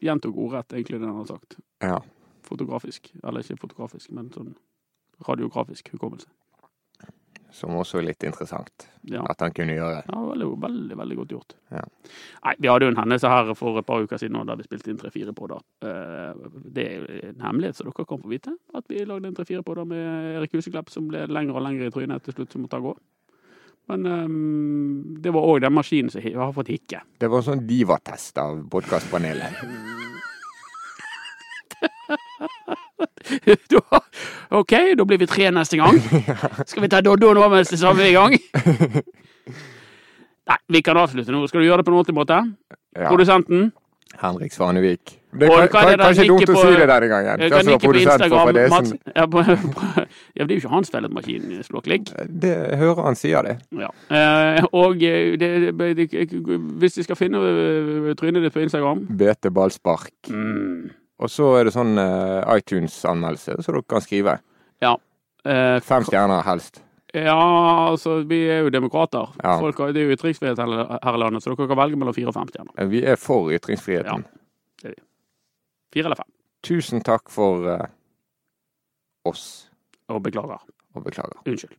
gjentok 0.00 0.36
ordrett 0.38 0.72
egentlig 0.72 1.00
det 1.02 1.08
han 1.10 1.18
har 1.18 1.28
sagt. 1.28 1.58
Ja. 1.82 1.98
Fotografisk. 2.46 3.10
Eller 3.22 3.44
ikke 3.44 3.60
fotografisk, 3.60 4.10
men 4.16 4.30
sånn 4.32 4.54
radiografisk 5.28 5.92
hukommelse. 5.92 6.30
Som 7.52 7.74
også 7.76 7.98
er 8.00 8.06
litt 8.08 8.24
interessant 8.24 8.86
Ja. 9.04 9.20
at 9.28 9.40
han 9.44 9.52
kunne 9.52 9.74
gjøre. 9.76 9.98
Ja, 10.08 10.20
veldig, 10.30 10.46
veldig 10.62 10.96
veldig 10.96 11.16
godt 11.18 11.32
gjort. 11.34 11.52
Ja. 11.70 11.82
Nei, 12.46 12.54
Vi 12.58 12.68
hadde 12.70 12.86
jo 12.86 12.92
en 12.94 12.96
hendelse 12.96 13.28
her 13.28 13.52
for 13.58 13.76
et 13.78 13.86
par 13.86 14.00
uker 14.02 14.16
siden 14.18 14.46
da 14.46 14.54
vi 14.56 14.62
spilte 14.64 14.88
inn 14.90 14.96
tre-fire 14.98 15.34
på 15.36 15.48
Eh, 15.82 16.32
Det 16.72 16.86
er 16.86 17.28
en 17.28 17.40
hemmelighet, 17.44 17.76
så 17.76 17.84
dere 17.84 18.06
kan 18.08 18.18
få 18.22 18.28
vite. 18.30 18.54
At 18.74 18.84
vi 18.88 19.04
lagde 19.04 19.26
en 19.28 19.34
tre-fire 19.34 19.62
podder 19.62 19.84
med 19.84 20.36
Erik 20.38 20.52
Huseklepp, 20.56 20.88
som 20.90 21.08
ble 21.08 21.26
lengre 21.26 21.56
og 21.56 21.62
lengre 21.66 21.86
i 21.86 21.90
trynet 21.90 22.22
til 22.24 22.32
slutt, 22.34 22.52
som 22.52 22.62
måtte 22.62 22.76
han 22.80 22.88
gå. 22.88 22.96
Men 23.88 24.06
um, 24.06 25.16
det 25.20 25.32
var 25.34 25.42
òg 25.42 25.60
den 25.60 25.72
maskinen 25.74 26.08
som 26.10 26.22
har 26.22 26.52
fått 26.54 26.68
hikke. 26.70 27.02
Det 27.18 27.28
var 27.28 27.38
en 27.42 27.50
sånn 27.50 27.66
divatest 27.66 28.38
av 28.38 28.62
podkastpanelet. 28.70 29.52
Da- 33.70 34.01
OK, 34.52 34.72
da 34.98 35.04
blir 35.08 35.20
vi 35.22 35.26
tre 35.30 35.50
neste 35.54 35.78
gang. 35.80 35.96
Skal 36.70 36.84
vi 36.84 36.90
ta 36.92 37.00
Doddo 37.04 37.32
nå 37.36 37.48
mens 37.52 37.72
det 37.72 37.80
samme 37.80 38.04
er 38.04 38.12
i 38.12 38.16
gang? 38.16 38.36
Nei, 40.50 40.58
vi 40.74 40.82
kan 40.84 40.98
avslutte 41.00 41.32
nå. 41.32 41.46
Skal 41.48 41.62
du 41.62 41.70
gjøre 41.70 41.80
det 41.80 41.88
på 41.88 41.94
en 41.94 42.00
ordentlig 42.00 42.18
måte? 42.18 42.40
Ja. 42.92 43.08
Produsenten? 43.08 43.70
Henrik 44.20 44.52
Svanevik. 44.52 45.18
Det 45.40 45.48
er 45.48 45.70
kanskje 45.72 46.26
dumt 46.28 46.50
å 46.52 46.56
si 46.58 46.72
det 46.76 46.84
denne 46.84 47.08
gangen. 47.08 47.40
Jeg 47.40 47.52
kan 47.54 47.64
nikke 47.64 47.88
på 47.88 48.00
Instagram. 48.02 48.28
for. 48.28 48.52
Fadesen. 48.52 48.72
Mats, 48.74 49.14
ja, 49.16 49.24
på, 49.32 49.44
på, 49.72 50.04
ja, 50.36 50.44
det 50.44 50.50
er 50.50 50.58
jo 50.58 50.60
ikke 50.60 50.72
hans 50.74 50.92
feil 50.92 51.08
at 51.08 51.14
maskinen 51.16 51.62
slår 51.64 51.86
klikk. 51.86 52.10
Det 52.28 52.52
hører 52.82 53.06
han 53.06 53.16
sier 53.16 53.48
det. 53.48 53.54
Ja. 53.80 53.88
Eh, 54.12 54.66
og 54.68 55.00
eh, 55.08 55.32
det, 55.40 55.52
det, 55.80 55.92
det, 55.96 56.58
hvis 56.82 56.98
de 56.98 57.06
skal 57.06 57.16
finne 57.16 57.40
eh, 57.40 58.10
trynet 58.20 58.44
ditt 58.44 58.52
på 58.52 58.66
Instagram 58.66 59.06
Bete 59.08 59.54
Ballspark. 59.54 60.12
mm, 60.28 60.90
Og 61.20 61.30
så 61.30 61.50
er 61.60 61.64
det 61.68 61.74
sånn 61.74 61.98
eh, 61.98 62.56
iTunes-anmeldelse, 62.56 63.58
så 63.62 63.72
dere 63.74 63.82
kan 63.88 64.00
skrive. 64.02 64.38
eh, 64.82 65.80
Fem 65.80 66.04
stjerner 66.06 66.42
helst. 66.46 66.80
Ja, 67.14 67.34
altså, 67.90 68.22
vi 68.24 68.38
er 68.48 68.62
jo 68.64 68.70
demokrater. 68.72 69.28
Ja. 69.42 69.58
Folk 69.60 69.78
har, 69.78 69.92
det 69.92 70.00
er 70.00 70.08
jo 70.08 70.16
ytringsfrihet 70.16 70.56
her, 70.58 70.70
i 71.12 71.18
landet, 71.20 71.42
så 71.44 71.50
dere 71.52 71.68
kan 71.68 71.76
velge 71.76 71.98
mellom 72.00 72.14
fire 72.16 72.30
og 72.32 72.34
fem 72.38 72.48
stjerner. 72.48 72.72
Eh, 72.78 72.86
Vi 72.88 73.02
er 73.04 73.16
for 73.20 73.50
ytringsfriheten. 73.52 74.24
Fire 75.92 76.04
eller 76.08 76.16
fem. 76.16 76.30
Tusen 76.64 77.02
takk 77.04 77.28
for 77.28 77.66
uh, 77.68 77.86
oss, 79.28 79.68
Og 80.08 80.22
beklager. 80.22 80.62
og 80.94 81.04
beklager. 81.04 81.36
Unnskyld. 81.44 81.76